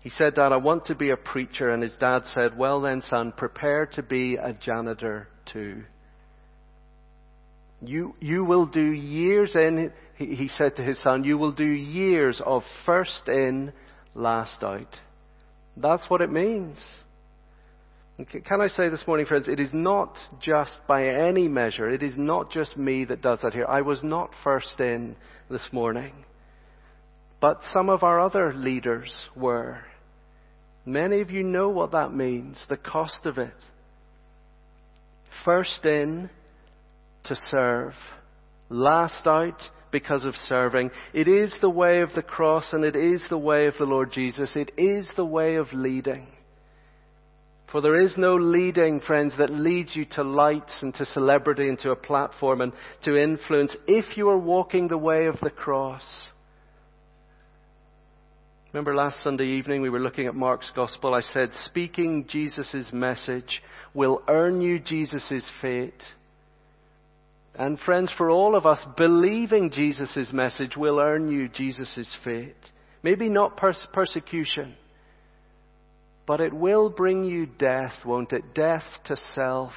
He 0.00 0.10
said, 0.10 0.34
Dad, 0.34 0.52
I 0.52 0.56
want 0.56 0.86
to 0.86 0.94
be 0.94 1.10
a 1.10 1.16
preacher. 1.16 1.70
And 1.70 1.82
his 1.82 1.94
dad 2.00 2.22
said, 2.32 2.56
Well 2.56 2.80
then, 2.80 3.02
son, 3.02 3.32
prepare 3.36 3.86
to 3.94 4.02
be 4.02 4.36
a 4.36 4.52
janitor 4.52 5.28
too. 5.52 5.84
You, 7.82 8.14
you 8.20 8.44
will 8.44 8.66
do 8.66 8.92
years 8.92 9.56
in, 9.56 9.92
he, 10.16 10.34
he 10.34 10.48
said 10.48 10.76
to 10.76 10.82
his 10.82 11.02
son, 11.02 11.24
you 11.24 11.38
will 11.38 11.52
do 11.52 11.64
years 11.64 12.40
of 12.44 12.62
first 12.84 13.28
in, 13.28 13.72
last 14.14 14.62
out. 14.62 14.94
That's 15.76 16.08
what 16.10 16.20
it 16.20 16.30
means. 16.30 16.78
Can 18.44 18.60
I 18.60 18.68
say 18.68 18.90
this 18.90 19.06
morning, 19.06 19.24
friends, 19.24 19.48
it 19.48 19.58
is 19.58 19.70
not 19.72 20.14
just 20.42 20.74
by 20.86 21.08
any 21.08 21.48
measure, 21.48 21.88
it 21.88 22.02
is 22.02 22.18
not 22.18 22.50
just 22.50 22.76
me 22.76 23.06
that 23.06 23.22
does 23.22 23.38
that 23.42 23.54
here. 23.54 23.64
I 23.66 23.80
was 23.80 24.02
not 24.02 24.30
first 24.44 24.78
in 24.78 25.16
this 25.48 25.66
morning, 25.72 26.12
but 27.40 27.62
some 27.72 27.88
of 27.88 28.02
our 28.02 28.20
other 28.20 28.52
leaders 28.52 29.26
were. 29.34 29.78
Many 30.84 31.20
of 31.20 31.30
you 31.30 31.42
know 31.42 31.68
what 31.68 31.92
that 31.92 32.14
means, 32.14 32.64
the 32.68 32.76
cost 32.76 33.26
of 33.26 33.38
it. 33.38 33.52
First 35.44 35.84
in 35.84 36.30
to 37.24 37.34
serve, 37.50 37.92
last 38.68 39.26
out 39.26 39.60
because 39.90 40.24
of 40.24 40.34
serving. 40.34 40.90
It 41.12 41.28
is 41.28 41.54
the 41.60 41.70
way 41.70 42.00
of 42.00 42.10
the 42.14 42.22
cross 42.22 42.72
and 42.72 42.84
it 42.84 42.96
is 42.96 43.22
the 43.28 43.38
way 43.38 43.66
of 43.66 43.74
the 43.78 43.84
Lord 43.84 44.12
Jesus. 44.12 44.56
It 44.56 44.72
is 44.76 45.06
the 45.16 45.24
way 45.24 45.56
of 45.56 45.72
leading. 45.72 46.26
For 47.70 47.80
there 47.80 48.00
is 48.00 48.14
no 48.16 48.34
leading, 48.36 49.00
friends, 49.00 49.34
that 49.38 49.50
leads 49.50 49.94
you 49.94 50.04
to 50.12 50.24
lights 50.24 50.80
and 50.82 50.92
to 50.96 51.04
celebrity 51.04 51.68
and 51.68 51.78
to 51.80 51.90
a 51.90 51.96
platform 51.96 52.60
and 52.60 52.72
to 53.04 53.16
influence 53.16 53.76
if 53.86 54.16
you 54.16 54.28
are 54.28 54.38
walking 54.38 54.88
the 54.88 54.98
way 54.98 55.26
of 55.26 55.38
the 55.40 55.50
cross. 55.50 56.28
Remember 58.72 58.94
last 58.94 59.24
Sunday 59.24 59.46
evening 59.46 59.82
we 59.82 59.90
were 59.90 59.98
looking 59.98 60.28
at 60.28 60.34
Mark's 60.36 60.70
Gospel. 60.76 61.12
I 61.12 61.22
said, 61.22 61.50
speaking 61.64 62.26
Jesus' 62.28 62.90
message 62.92 63.60
will 63.94 64.22
earn 64.28 64.60
you 64.60 64.78
Jesus' 64.78 65.50
fate. 65.60 66.02
And 67.56 67.80
friends, 67.80 68.12
for 68.16 68.30
all 68.30 68.54
of 68.54 68.66
us, 68.66 68.80
believing 68.96 69.72
Jesus' 69.72 70.32
message 70.32 70.76
will 70.76 71.00
earn 71.00 71.32
you 71.32 71.48
Jesus' 71.48 72.14
fate. 72.22 72.54
Maybe 73.02 73.28
not 73.28 73.56
pers- 73.56 73.88
persecution, 73.92 74.76
but 76.24 76.40
it 76.40 76.54
will 76.54 76.90
bring 76.90 77.24
you 77.24 77.46
death, 77.46 77.94
won't 78.04 78.32
it? 78.32 78.54
Death 78.54 78.84
to 79.06 79.16
self. 79.34 79.72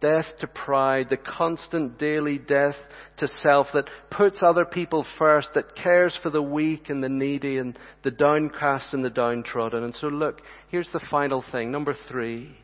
Death 0.00 0.26
to 0.40 0.46
pride, 0.46 1.08
the 1.10 1.18
constant 1.18 1.98
daily 1.98 2.38
death 2.38 2.76
to 3.18 3.28
self 3.42 3.66
that 3.74 3.90
puts 4.10 4.38
other 4.42 4.64
people 4.64 5.04
first, 5.18 5.50
that 5.54 5.76
cares 5.76 6.18
for 6.22 6.30
the 6.30 6.42
weak 6.42 6.88
and 6.88 7.04
the 7.04 7.08
needy 7.08 7.58
and 7.58 7.78
the 8.02 8.10
downcast 8.10 8.94
and 8.94 9.04
the 9.04 9.10
downtrodden. 9.10 9.84
And 9.84 9.94
so 9.94 10.06
look, 10.06 10.40
here's 10.68 10.88
the 10.92 11.06
final 11.10 11.44
thing. 11.52 11.70
Number 11.70 11.94
three. 12.08 12.56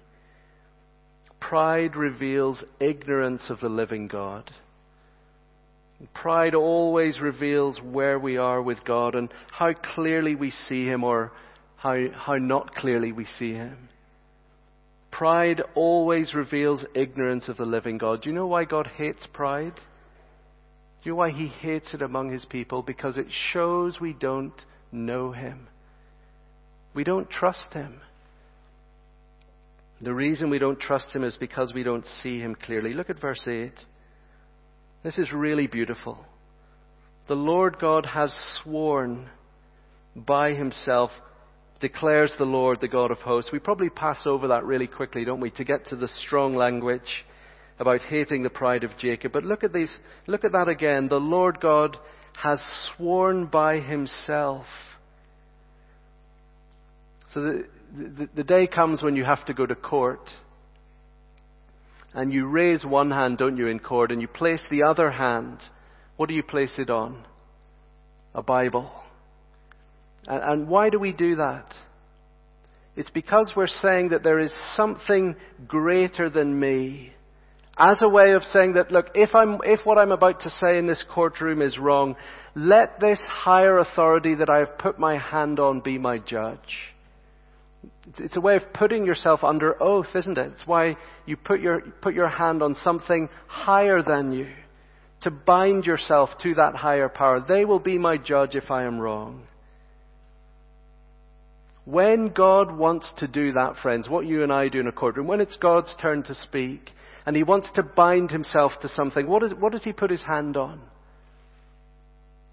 Pride 1.40 1.94
reveals 1.94 2.64
ignorance 2.80 3.50
of 3.50 3.60
the 3.60 3.68
living 3.68 4.08
God. 4.08 4.50
Pride 6.12 6.54
always 6.54 7.20
reveals 7.20 7.80
where 7.80 8.18
we 8.18 8.36
are 8.36 8.60
with 8.60 8.84
God 8.84 9.14
and 9.14 9.28
how 9.50 9.72
clearly 9.94 10.34
we 10.34 10.50
see 10.50 10.86
Him 10.86 11.04
or 11.04 11.32
how, 11.76 11.96
how 12.14 12.36
not 12.36 12.74
clearly 12.74 13.12
we 13.12 13.24
see 13.24 13.52
Him. 13.52 13.88
Pride 15.10 15.62
always 15.74 16.34
reveals 16.34 16.84
ignorance 16.94 17.48
of 17.48 17.56
the 17.56 17.64
living 17.64 17.98
God. 17.98 18.22
Do 18.22 18.28
you 18.28 18.34
know 18.34 18.46
why 18.46 18.64
God 18.64 18.86
hates 18.96 19.26
pride? 19.32 19.74
Do 19.74 19.82
you 21.04 21.12
know 21.12 21.16
why 21.16 21.30
He 21.30 21.46
hates 21.46 21.94
it 21.94 22.02
among 22.02 22.32
His 22.32 22.44
people? 22.44 22.82
Because 22.82 23.16
it 23.16 23.26
shows 23.52 24.00
we 24.00 24.12
don't 24.12 24.60
know 24.92 25.32
Him. 25.32 25.68
We 26.94 27.04
don't 27.04 27.30
trust 27.30 27.72
Him. 27.72 28.00
The 30.00 30.12
reason 30.12 30.50
we 30.50 30.58
don't 30.58 30.78
trust 30.78 31.14
Him 31.14 31.24
is 31.24 31.36
because 31.36 31.72
we 31.74 31.82
don't 31.82 32.04
see 32.22 32.38
Him 32.38 32.54
clearly. 32.54 32.92
Look 32.92 33.08
at 33.08 33.20
verse 33.20 33.46
8. 33.46 33.72
This 35.02 35.18
is 35.18 35.32
really 35.32 35.66
beautiful. 35.66 36.18
The 37.28 37.34
Lord 37.34 37.78
God 37.78 38.06
has 38.06 38.34
sworn 38.62 39.28
by 40.14 40.54
Himself 40.54 41.10
declares 41.80 42.32
the 42.38 42.44
Lord, 42.44 42.80
the 42.80 42.88
God 42.88 43.10
of 43.10 43.18
hosts. 43.18 43.52
We 43.52 43.58
probably 43.58 43.90
pass 43.90 44.20
over 44.26 44.48
that 44.48 44.64
really 44.64 44.86
quickly, 44.86 45.24
don't 45.24 45.40
we, 45.40 45.50
to 45.52 45.64
get 45.64 45.86
to 45.86 45.96
the 45.96 46.08
strong 46.08 46.56
language 46.56 47.24
about 47.78 48.00
hating 48.00 48.42
the 48.42 48.50
pride 48.50 48.84
of 48.84 48.96
Jacob. 48.98 49.32
But 49.32 49.44
look 49.44 49.62
at 49.62 49.72
these, 49.72 49.92
look 50.26 50.44
at 50.44 50.52
that 50.52 50.68
again. 50.68 51.08
The 51.08 51.16
Lord 51.16 51.60
God 51.60 51.96
has 52.42 52.60
sworn 52.96 53.46
by 53.46 53.80
himself. 53.80 54.64
So 57.32 57.42
the, 57.42 57.66
the, 57.96 58.28
the 58.36 58.44
day 58.44 58.66
comes 58.66 59.02
when 59.02 59.16
you 59.16 59.24
have 59.24 59.44
to 59.46 59.54
go 59.54 59.66
to 59.66 59.74
court. 59.74 60.30
And 62.14 62.32
you 62.32 62.46
raise 62.46 62.82
one 62.82 63.10
hand, 63.10 63.36
don't 63.36 63.58
you, 63.58 63.66
in 63.66 63.78
court, 63.78 64.10
and 64.10 64.22
you 64.22 64.28
place 64.28 64.62
the 64.70 64.84
other 64.84 65.10
hand. 65.10 65.58
What 66.16 66.30
do 66.30 66.34
you 66.34 66.42
place 66.42 66.74
it 66.78 66.88
on? 66.88 67.26
A 68.34 68.42
Bible. 68.42 68.90
And, 70.26 70.42
and 70.42 70.68
why 70.68 70.90
do 70.90 70.98
we 70.98 71.12
do 71.12 71.36
that? 71.36 71.74
It's 72.96 73.10
because 73.10 73.52
we're 73.54 73.66
saying 73.66 74.08
that 74.08 74.22
there 74.22 74.38
is 74.38 74.52
something 74.74 75.36
greater 75.66 76.30
than 76.30 76.58
me. 76.58 77.12
As 77.78 78.00
a 78.00 78.08
way 78.08 78.32
of 78.32 78.42
saying 78.42 78.72
that, 78.74 78.90
look, 78.90 79.10
if, 79.14 79.30
if 79.34 79.84
what 79.84 79.98
I'm 79.98 80.12
about 80.12 80.40
to 80.40 80.50
say 80.50 80.78
in 80.78 80.86
this 80.86 81.04
courtroom 81.12 81.60
is 81.60 81.78
wrong, 81.78 82.16
let 82.54 83.00
this 83.00 83.20
higher 83.30 83.78
authority 83.78 84.36
that 84.36 84.48
I 84.48 84.58
have 84.58 84.78
put 84.78 84.98
my 84.98 85.18
hand 85.18 85.60
on 85.60 85.80
be 85.80 85.98
my 85.98 86.16
judge. 86.16 86.94
It's 88.16 88.36
a 88.36 88.40
way 88.40 88.56
of 88.56 88.72
putting 88.72 89.04
yourself 89.04 89.44
under 89.44 89.80
oath, 89.82 90.06
isn't 90.14 90.38
it? 90.38 90.52
It's 90.54 90.66
why 90.66 90.96
you 91.26 91.36
put 91.36 91.60
your, 91.60 91.82
put 92.00 92.14
your 92.14 92.28
hand 92.28 92.62
on 92.62 92.76
something 92.76 93.28
higher 93.46 94.00
than 94.00 94.32
you 94.32 94.48
to 95.22 95.30
bind 95.30 95.84
yourself 95.84 96.30
to 96.42 96.54
that 96.54 96.76
higher 96.76 97.10
power. 97.10 97.44
They 97.46 97.66
will 97.66 97.78
be 97.78 97.98
my 97.98 98.16
judge 98.16 98.54
if 98.54 98.70
I 98.70 98.84
am 98.84 98.98
wrong. 98.98 99.42
When 101.86 102.30
God 102.30 102.76
wants 102.76 103.12
to 103.18 103.28
do 103.28 103.52
that, 103.52 103.76
friends, 103.80 104.08
what 104.08 104.26
you 104.26 104.42
and 104.42 104.52
I 104.52 104.68
do 104.68 104.80
in 104.80 104.88
a 104.88 104.92
courtroom, 104.92 105.28
when 105.28 105.40
it's 105.40 105.56
God's 105.56 105.94
turn 106.02 106.24
to 106.24 106.34
speak, 106.34 106.90
and 107.24 107.36
He 107.36 107.44
wants 107.44 107.70
to 107.76 107.84
bind 107.84 108.32
Himself 108.32 108.72
to 108.82 108.88
something, 108.88 109.28
what, 109.28 109.44
is, 109.44 109.52
what 109.54 109.70
does 109.70 109.84
He 109.84 109.92
put 109.92 110.10
His 110.10 110.22
hand 110.22 110.56
on? 110.56 110.80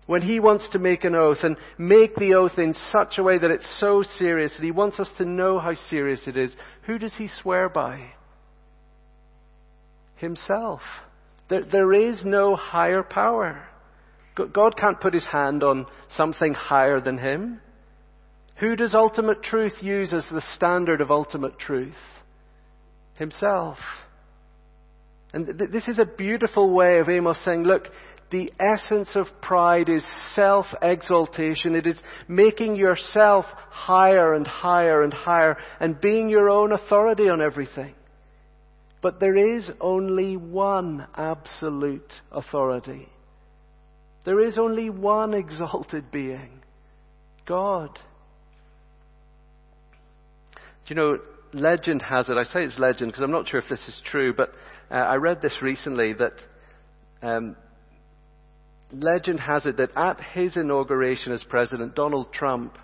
When 0.05 0.21
He 0.21 0.39
wants 0.39 0.69
to 0.69 0.79
make 0.79 1.03
an 1.03 1.15
oath 1.15 1.39
and 1.41 1.57
make 1.79 2.15
the 2.15 2.35
oath 2.35 2.59
in 2.59 2.75
such 2.91 3.17
a 3.17 3.23
way 3.23 3.39
that 3.39 3.49
it's 3.49 3.79
so 3.79 4.03
serious 4.03 4.53
that 4.55 4.63
He 4.63 4.69
wants 4.69 4.99
us 4.99 5.09
to 5.17 5.25
know 5.25 5.57
how 5.57 5.73
serious 5.89 6.21
it 6.27 6.37
is, 6.37 6.55
who 6.83 6.99
does 6.99 7.15
He 7.15 7.27
swear 7.27 7.69
by? 7.69 8.11
Himself. 10.17 10.81
There, 11.49 11.65
there 11.65 11.91
is 11.91 12.21
no 12.23 12.55
higher 12.55 13.01
power. 13.01 13.63
God 14.35 14.77
can't 14.77 15.01
put 15.01 15.15
His 15.15 15.25
hand 15.25 15.63
on 15.63 15.87
something 16.15 16.53
higher 16.53 17.01
than 17.01 17.17
Him. 17.17 17.61
Who 18.59 18.75
does 18.75 18.93
ultimate 18.93 19.41
truth 19.43 19.81
use 19.81 20.13
as 20.13 20.25
the 20.31 20.43
standard 20.55 21.01
of 21.01 21.11
ultimate 21.11 21.57
truth? 21.57 21.93
Himself. 23.15 23.77
And 25.33 25.57
th- 25.57 25.71
this 25.71 25.87
is 25.87 25.99
a 25.99 26.05
beautiful 26.05 26.69
way 26.71 26.99
of 26.99 27.09
Amos 27.09 27.43
saying, 27.43 27.63
look, 27.63 27.87
the 28.31 28.51
essence 28.59 29.15
of 29.15 29.27
pride 29.41 29.89
is 29.89 30.03
self 30.33 30.65
exaltation. 30.81 31.75
It 31.75 31.85
is 31.85 31.99
making 32.27 32.75
yourself 32.75 33.45
higher 33.69 34.33
and 34.33 34.47
higher 34.47 35.03
and 35.03 35.13
higher 35.13 35.57
and 35.79 36.01
being 36.01 36.29
your 36.29 36.49
own 36.49 36.71
authority 36.71 37.29
on 37.29 37.41
everything. 37.41 37.93
But 39.03 39.19
there 39.19 39.55
is 39.55 39.69
only 39.81 40.37
one 40.37 41.07
absolute 41.15 42.11
authority. 42.31 43.09
There 44.25 44.39
is 44.39 44.57
only 44.57 44.89
one 44.89 45.33
exalted 45.35 46.09
being 46.11 46.61
God. 47.45 47.99
You 50.87 50.95
know, 50.95 51.19
legend 51.53 52.01
has 52.01 52.29
it, 52.29 52.37
I 52.37 52.43
say 52.43 52.63
it's 52.63 52.77
legend 52.77 53.11
because 53.11 53.23
I'm 53.23 53.31
not 53.31 53.47
sure 53.47 53.59
if 53.59 53.69
this 53.69 53.87
is 53.87 54.01
true, 54.05 54.33
but 54.33 54.53
uh, 54.91 54.95
I 54.95 55.15
read 55.15 55.41
this 55.41 55.55
recently 55.61 56.13
that 56.13 56.33
um, 57.21 57.55
legend 58.91 59.39
has 59.39 59.65
it 59.65 59.77
that 59.77 59.95
at 59.95 60.19
his 60.19 60.57
inauguration 60.57 61.31
as 61.31 61.43
president, 61.43 61.95
Donald 61.95 62.33
Trump 62.33 62.77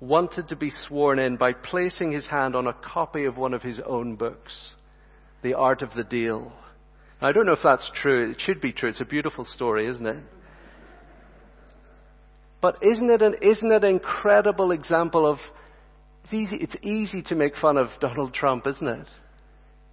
wanted 0.00 0.48
to 0.48 0.56
be 0.56 0.70
sworn 0.86 1.18
in 1.18 1.36
by 1.36 1.52
placing 1.52 2.12
his 2.12 2.26
hand 2.26 2.54
on 2.54 2.66
a 2.66 2.72
copy 2.72 3.24
of 3.24 3.36
one 3.36 3.54
of 3.54 3.62
his 3.62 3.80
own 3.86 4.16
books, 4.16 4.70
The 5.42 5.54
Art 5.54 5.80
of 5.80 5.94
the 5.96 6.04
Deal. 6.04 6.52
Now, 7.20 7.28
I 7.28 7.32
don't 7.32 7.46
know 7.46 7.52
if 7.52 7.60
that's 7.64 7.90
true. 7.94 8.30
It 8.30 8.40
should 8.40 8.60
be 8.60 8.72
true. 8.72 8.90
It's 8.90 9.00
a 9.00 9.06
beautiful 9.06 9.44
story, 9.44 9.88
isn't 9.88 10.06
it? 10.06 10.22
But 12.60 12.82
isn't 12.82 13.10
it 13.10 13.22
an, 13.22 13.36
isn't 13.40 13.72
it 13.72 13.84
an 13.84 13.90
incredible 13.90 14.72
example 14.72 15.26
of 15.26 15.38
it's 16.26 16.34
easy, 16.34 16.56
it's 16.56 16.76
easy 16.82 17.22
to 17.22 17.36
make 17.36 17.54
fun 17.56 17.76
of 17.76 17.86
Donald 18.00 18.34
Trump, 18.34 18.66
isn't 18.66 18.88
it? 18.88 19.06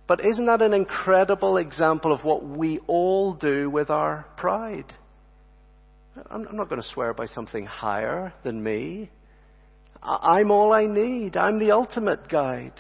But 0.08 0.26
isn't 0.26 0.48
that 0.48 0.63
an 0.63 0.74
incredible 0.74 1.58
example 1.58 2.12
of 2.12 2.24
what 2.24 2.43
we 2.43 2.80
all 2.88 3.34
do 3.34 3.69
with 3.69 3.91
our 3.91 4.26
pride? 4.36 4.91
I'm, 6.32 6.48
I'm 6.48 6.58
not 6.58 6.69
going 6.69 6.82
to 6.82 6.88
swear 6.88 7.13
by 7.13 7.28
something 7.28 7.67
higher 7.67 8.34
than 8.43 8.63
me. 8.63 9.12
I'm 10.02 10.50
all 10.50 10.74
I 10.74 10.88
need. 10.88 11.38
I'm 11.38 11.60
the 11.60 11.72
ultimate 11.72 12.28
guide. 12.28 12.74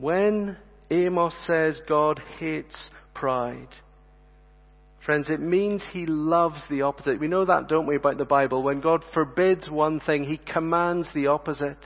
When 0.00 0.56
Amos 0.90 1.34
says 1.46 1.80
God 1.88 2.20
hates 2.40 2.90
pride, 3.14 3.68
Friends, 5.08 5.30
it 5.30 5.40
means 5.40 5.82
he 5.90 6.04
loves 6.04 6.62
the 6.68 6.82
opposite. 6.82 7.18
We 7.18 7.28
know 7.28 7.46
that, 7.46 7.66
don't 7.66 7.86
we, 7.86 7.96
about 7.96 8.18
the 8.18 8.26
Bible? 8.26 8.62
When 8.62 8.82
God 8.82 9.02
forbids 9.14 9.70
one 9.70 10.00
thing, 10.00 10.24
he 10.24 10.36
commands 10.36 11.08
the 11.14 11.28
opposite. 11.28 11.78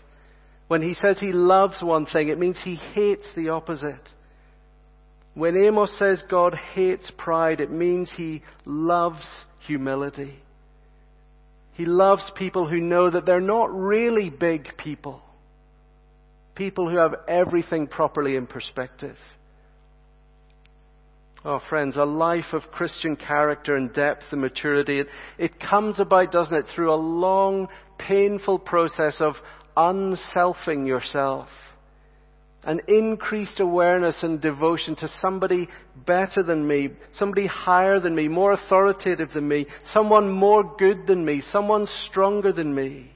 When 0.66 0.82
he 0.82 0.94
says 0.94 1.20
he 1.20 1.30
loves 1.30 1.80
one 1.80 2.06
thing, 2.06 2.30
it 2.30 2.38
means 2.40 2.60
he 2.64 2.74
hates 2.74 3.28
the 3.36 3.50
opposite. 3.50 4.08
When 5.34 5.56
Amos 5.56 5.96
says 6.00 6.24
God 6.28 6.56
hates 6.74 7.12
pride, 7.16 7.60
it 7.60 7.70
means 7.70 8.12
he 8.16 8.42
loves 8.64 9.24
humility. 9.68 10.34
He 11.74 11.84
loves 11.84 12.28
people 12.34 12.68
who 12.68 12.80
know 12.80 13.08
that 13.08 13.24
they're 13.24 13.40
not 13.40 13.72
really 13.72 14.30
big 14.30 14.76
people. 14.76 15.22
People 16.56 16.90
who 16.90 16.96
have 16.96 17.14
everything 17.28 17.86
properly 17.86 18.34
in 18.34 18.48
perspective. 18.48 19.16
Oh, 21.44 21.60
friends, 21.68 21.96
a 21.96 22.04
life 22.04 22.52
of 22.52 22.70
Christian 22.70 23.16
character 23.16 23.74
and 23.74 23.92
depth 23.92 24.24
and 24.30 24.40
maturity, 24.40 25.00
it, 25.00 25.08
it 25.38 25.58
comes 25.58 25.98
about, 25.98 26.30
doesn't 26.30 26.54
it, 26.54 26.66
through 26.72 26.92
a 26.92 26.94
long, 26.94 27.66
painful 27.98 28.60
process 28.60 29.20
of 29.20 29.34
unselfing 29.76 30.86
yourself. 30.86 31.48
An 32.62 32.80
increased 32.86 33.58
awareness 33.58 34.22
and 34.22 34.40
devotion 34.40 34.94
to 34.96 35.08
somebody 35.20 35.68
better 36.06 36.44
than 36.44 36.64
me, 36.64 36.90
somebody 37.10 37.48
higher 37.48 37.98
than 37.98 38.14
me, 38.14 38.28
more 38.28 38.52
authoritative 38.52 39.30
than 39.34 39.48
me, 39.48 39.66
someone 39.92 40.30
more 40.30 40.62
good 40.78 41.08
than 41.08 41.24
me, 41.24 41.40
someone 41.50 41.88
stronger 42.08 42.52
than 42.52 42.72
me. 42.72 43.10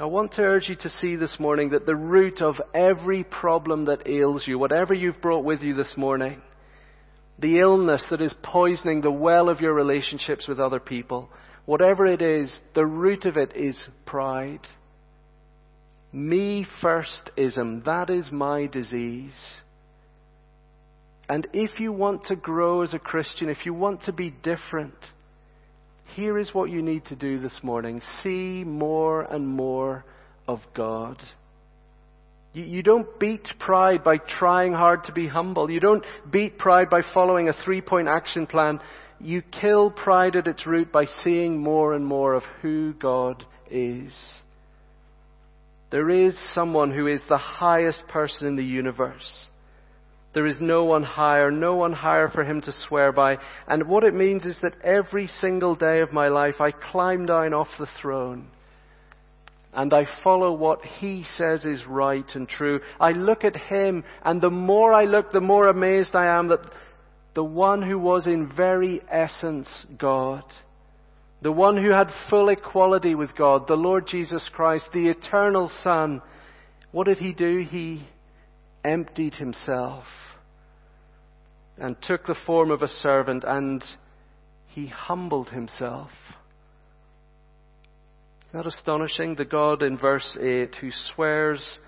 I 0.00 0.06
want 0.06 0.32
to 0.32 0.42
urge 0.42 0.68
you 0.68 0.74
to 0.74 0.88
see 0.88 1.14
this 1.14 1.38
morning 1.38 1.70
that 1.70 1.86
the 1.86 1.94
root 1.94 2.42
of 2.42 2.56
every 2.74 3.22
problem 3.22 3.84
that 3.84 4.08
ails 4.08 4.42
you, 4.44 4.58
whatever 4.58 4.92
you've 4.92 5.22
brought 5.22 5.44
with 5.44 5.62
you 5.62 5.74
this 5.74 5.94
morning, 5.96 6.42
the 7.38 7.58
illness 7.58 8.04
that 8.10 8.20
is 8.20 8.34
poisoning 8.42 9.00
the 9.00 9.10
well 9.10 9.48
of 9.48 9.60
your 9.60 9.74
relationships 9.74 10.46
with 10.46 10.60
other 10.60 10.80
people, 10.80 11.28
whatever 11.66 12.06
it 12.06 12.22
is, 12.22 12.60
the 12.74 12.86
root 12.86 13.24
of 13.24 13.36
it 13.36 13.56
is 13.56 13.78
pride. 14.06 14.60
Me 16.12 16.66
firstism, 16.80 17.84
that 17.84 18.08
is 18.08 18.30
my 18.30 18.66
disease. 18.66 19.34
And 21.28 21.48
if 21.52 21.80
you 21.80 21.92
want 21.92 22.26
to 22.26 22.36
grow 22.36 22.82
as 22.82 22.94
a 22.94 22.98
Christian, 22.98 23.48
if 23.48 23.64
you 23.66 23.74
want 23.74 24.02
to 24.02 24.12
be 24.12 24.30
different, 24.30 24.94
here 26.14 26.38
is 26.38 26.54
what 26.54 26.70
you 26.70 26.82
need 26.82 27.06
to 27.06 27.16
do 27.16 27.40
this 27.40 27.58
morning. 27.62 28.00
See 28.22 28.62
more 28.64 29.22
and 29.22 29.48
more 29.48 30.04
of 30.46 30.60
God. 30.74 31.16
You, 32.54 32.64
you 32.64 32.82
don't 32.82 33.18
beat 33.18 33.46
pride 33.58 34.02
by 34.02 34.16
trying 34.16 34.72
hard 34.72 35.04
to 35.04 35.12
be 35.12 35.28
humble. 35.28 35.70
You 35.70 35.80
don't 35.80 36.04
beat 36.30 36.58
pride 36.58 36.88
by 36.88 37.02
following 37.12 37.48
a 37.48 37.64
three 37.64 37.82
point 37.82 38.08
action 38.08 38.46
plan. 38.46 38.80
You 39.20 39.42
kill 39.42 39.90
pride 39.90 40.36
at 40.36 40.46
its 40.46 40.66
root 40.66 40.90
by 40.90 41.04
seeing 41.22 41.58
more 41.60 41.94
and 41.94 42.06
more 42.06 42.34
of 42.34 42.42
who 42.62 42.94
God 42.94 43.44
is. 43.70 44.14
There 45.90 46.10
is 46.10 46.36
someone 46.54 46.92
who 46.92 47.06
is 47.06 47.20
the 47.28 47.38
highest 47.38 48.08
person 48.08 48.46
in 48.46 48.56
the 48.56 48.64
universe. 48.64 49.46
There 50.32 50.46
is 50.46 50.56
no 50.60 50.84
one 50.84 51.04
higher, 51.04 51.52
no 51.52 51.76
one 51.76 51.92
higher 51.92 52.28
for 52.28 52.42
him 52.42 52.60
to 52.62 52.72
swear 52.88 53.12
by. 53.12 53.38
And 53.68 53.86
what 53.86 54.02
it 54.02 54.14
means 54.14 54.44
is 54.44 54.58
that 54.62 54.74
every 54.82 55.28
single 55.40 55.76
day 55.76 56.00
of 56.00 56.12
my 56.12 56.26
life 56.26 56.60
I 56.60 56.72
climb 56.72 57.26
down 57.26 57.54
off 57.54 57.68
the 57.78 57.86
throne 58.02 58.48
and 59.74 59.92
I 59.92 60.06
follow 60.22 60.52
what 60.52 60.84
he 60.84 61.24
says 61.36 61.64
is 61.64 61.84
right 61.86 62.28
and 62.34 62.48
true. 62.48 62.80
I 63.00 63.12
look 63.12 63.44
at 63.44 63.56
him 63.56 64.04
and 64.24 64.40
the 64.40 64.50
more 64.50 64.92
I 64.92 65.04
look, 65.04 65.32
the 65.32 65.40
more 65.40 65.68
amazed 65.68 66.14
I 66.14 66.38
am 66.38 66.48
that 66.48 66.64
the 67.34 67.44
one 67.44 67.82
who 67.82 67.98
was 67.98 68.26
in 68.26 68.52
very 68.54 69.02
essence 69.10 69.84
God 69.98 70.44
the 71.44 71.52
one 71.52 71.76
who 71.76 71.90
had 71.90 72.08
full 72.30 72.48
equality 72.48 73.14
with 73.14 73.36
God, 73.36 73.68
the 73.68 73.74
Lord 73.74 74.06
Jesus 74.06 74.48
Christ, 74.50 74.88
the 74.94 75.08
eternal 75.08 75.70
Son, 75.82 76.22
what 76.90 77.06
did 77.06 77.18
he 77.18 77.34
do? 77.34 77.58
He 77.58 78.08
emptied 78.82 79.34
himself 79.34 80.04
and 81.76 82.00
took 82.00 82.24
the 82.24 82.34
form 82.46 82.70
of 82.70 82.80
a 82.80 82.88
servant 82.88 83.44
and 83.46 83.84
he 84.68 84.86
humbled 84.86 85.50
himself. 85.50 86.08
That 88.54 88.66
astonishing? 88.66 89.34
The 89.34 89.44
God 89.44 89.82
in 89.82 89.98
verse 89.98 90.38
8 90.40 90.76
who 90.76 90.90
swears 91.12 91.78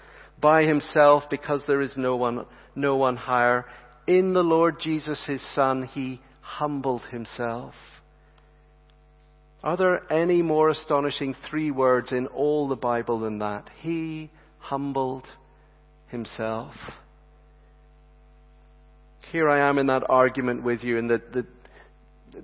by 0.41 0.65
himself 0.65 1.23
because 1.31 1.63
there 1.69 1.81
is 1.81 1.95
no 1.97 2.17
one, 2.17 2.45
no 2.75 2.97
one 2.97 3.15
higher. 3.15 3.65
In 4.09 4.33
the 4.33 4.43
Lord 4.43 4.81
Jesus, 4.81 5.25
his 5.29 5.41
Son, 5.55 5.85
he 5.85 6.21
humbled 6.41 7.03
himself. 7.13 7.75
Are 9.63 9.77
there 9.77 10.13
any 10.13 10.43
more 10.43 10.69
astonishing 10.69 11.37
three 11.49 11.71
words 11.71 12.11
in 12.11 12.27
all 12.27 12.67
the 12.67 12.75
Bible 12.75 13.21
than 13.21 13.39
that? 13.39 13.71
He 13.81 14.33
humbled 14.59 15.27
himself. 16.09 16.75
Here 19.31 19.49
I 19.49 19.69
am 19.69 19.79
in 19.79 19.87
that 19.87 20.03
argument 20.09 20.65
with 20.65 20.83
you, 20.83 20.99
and 20.99 21.09
the, 21.09 21.23
the, 21.33 21.47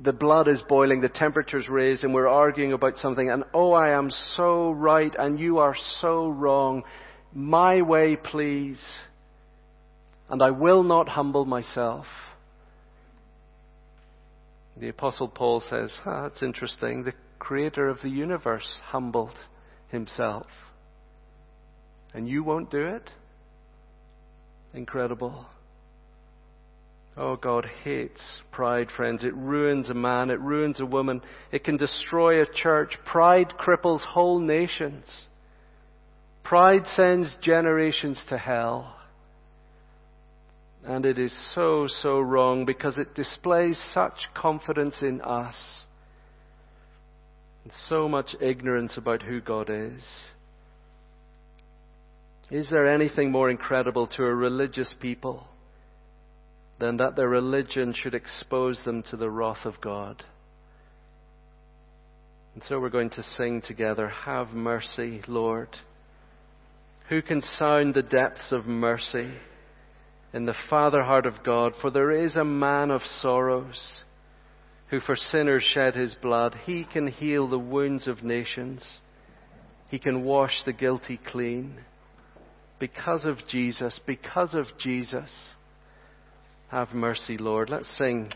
the 0.00 0.12
blood 0.12 0.48
is 0.48 0.62
boiling, 0.68 1.00
the 1.00 1.09
temperature's 1.09 1.68
raised, 1.68 2.05
and 2.05 2.14
we're 2.14 2.28
arguing 2.28 2.72
about 2.72 2.96
something, 2.98 3.31
and 3.31 3.44
oh, 3.52 3.72
I 3.72 3.90
am 3.90 4.11
so 4.37 4.70
right, 4.70 5.14
and 5.18 5.38
you 5.38 5.59
are 5.59 5.76
so 6.00 6.28
wrong. 6.28 6.83
My 7.33 7.83
way, 7.83 8.16
please. 8.16 8.81
And 10.28 10.42
I 10.42 10.50
will 10.50 10.83
not 10.83 11.09
humble 11.09 11.44
myself. 11.44 12.07
The 14.76 14.88
Apostle 14.88 15.28
Paul 15.28 15.62
says, 15.68 15.96
that's 16.05 16.42
interesting. 16.42 17.05
The 17.05 17.12
creator 17.38 17.88
of 17.88 17.98
the 18.02 18.09
universe 18.09 18.81
humbled 18.85 19.37
himself. 19.88 20.46
And 22.14 22.28
you 22.28 22.42
won't 22.42 22.70
do 22.70 22.87
it? 22.87 23.11
Incredible. 24.72 25.46
Oh, 27.16 27.37
God 27.37 27.66
hates 27.85 28.22
pride, 28.51 28.88
friends. 28.90 29.22
It 29.22 29.35
ruins 29.35 29.90
a 29.90 29.94
man. 29.94 30.31
It 30.31 30.40
ruins 30.40 30.81
a 30.81 30.87
woman. 30.87 31.20
It 31.51 31.62
can 31.62 31.77
destroy 31.77 32.40
a 32.40 32.46
church. 32.46 32.96
Pride 33.05 33.53
cripples 33.61 34.01
whole 34.01 34.38
nations. 34.38 35.05
Pride 36.42 36.87
sends 36.87 37.37
generations 37.42 38.22
to 38.31 38.38
hell. 38.38 38.96
And 40.85 41.05
it 41.05 41.18
is 41.18 41.33
so, 41.55 41.87
so 41.87 42.18
wrong 42.18 42.64
because 42.64 42.98
it 42.98 43.14
displays 43.14 43.81
such 43.92 44.29
confidence 44.35 44.96
in 45.03 45.20
us 45.20 45.57
and 47.62 47.72
so 47.88 48.09
much 48.09 48.35
ignorance 48.40 48.96
about 48.96 49.22
who 49.22 49.40
God 49.40 49.68
is. 49.70 50.03
Is 52.51 52.68
there 52.70 52.87
anything 52.87 53.31
more 53.31 53.48
incredible 53.48 54.07
to 54.09 54.25
a 54.25 54.35
religious 54.35 54.92
people 54.98 55.46
than 56.78 56.96
that 56.96 57.16
their 57.16 57.28
religion 57.28 57.94
should 57.94 58.14
expose 58.14 58.78
them 58.85 59.02
to 59.11 59.16
the 59.16 59.30
wrath 59.30 59.64
of 59.64 59.80
God? 59.80 60.24
And 62.54 62.62
so 62.64 62.78
we're 62.80 62.90
going 62.90 63.11
to 63.11 63.22
sing 63.22 63.62
together, 63.62 64.08
Have 64.08 64.50
mercy, 64.50 65.22
Lord. 65.26 65.68
Who 67.08 67.22
can 67.22 67.40
sound 67.40 67.94
the 67.94 68.02
depths 68.02 68.52
of 68.52 68.66
mercy? 68.66 69.32
in 70.32 70.46
the 70.46 70.54
Father 70.70 71.02
heart 71.02 71.26
of 71.26 71.44
God, 71.44 71.74
for 71.80 71.90
there 71.90 72.11
is 72.11 72.37
a 72.37 72.44
man 72.44 72.90
of 72.90 73.02
sorrows 73.20 74.00
who 74.88 75.00
for 75.00 75.16
sinners 75.16 75.62
shed 75.62 75.94
his 75.94 76.14
blood. 76.14 76.54
He 76.64 76.85
can 76.85 77.06
heal 77.06 77.48
the 77.48 77.58
wounds 77.58 78.06
of 78.08 78.22
nations. 78.22 79.00
He 79.88 79.98
can 79.98 80.24
wash 80.24 80.62
the 80.64 80.72
guilty 80.72 81.20
clean. 81.26 81.80
Because 82.78 83.24
of 83.24 83.38
Jesus, 83.48 84.00
because 84.06 84.54
of 84.54 84.66
Jesus, 84.78 85.30
have 86.72 86.94
mercy, 86.94 87.37
Lord. 87.37 87.68
Let's 87.68 87.98
sing. 87.98 88.32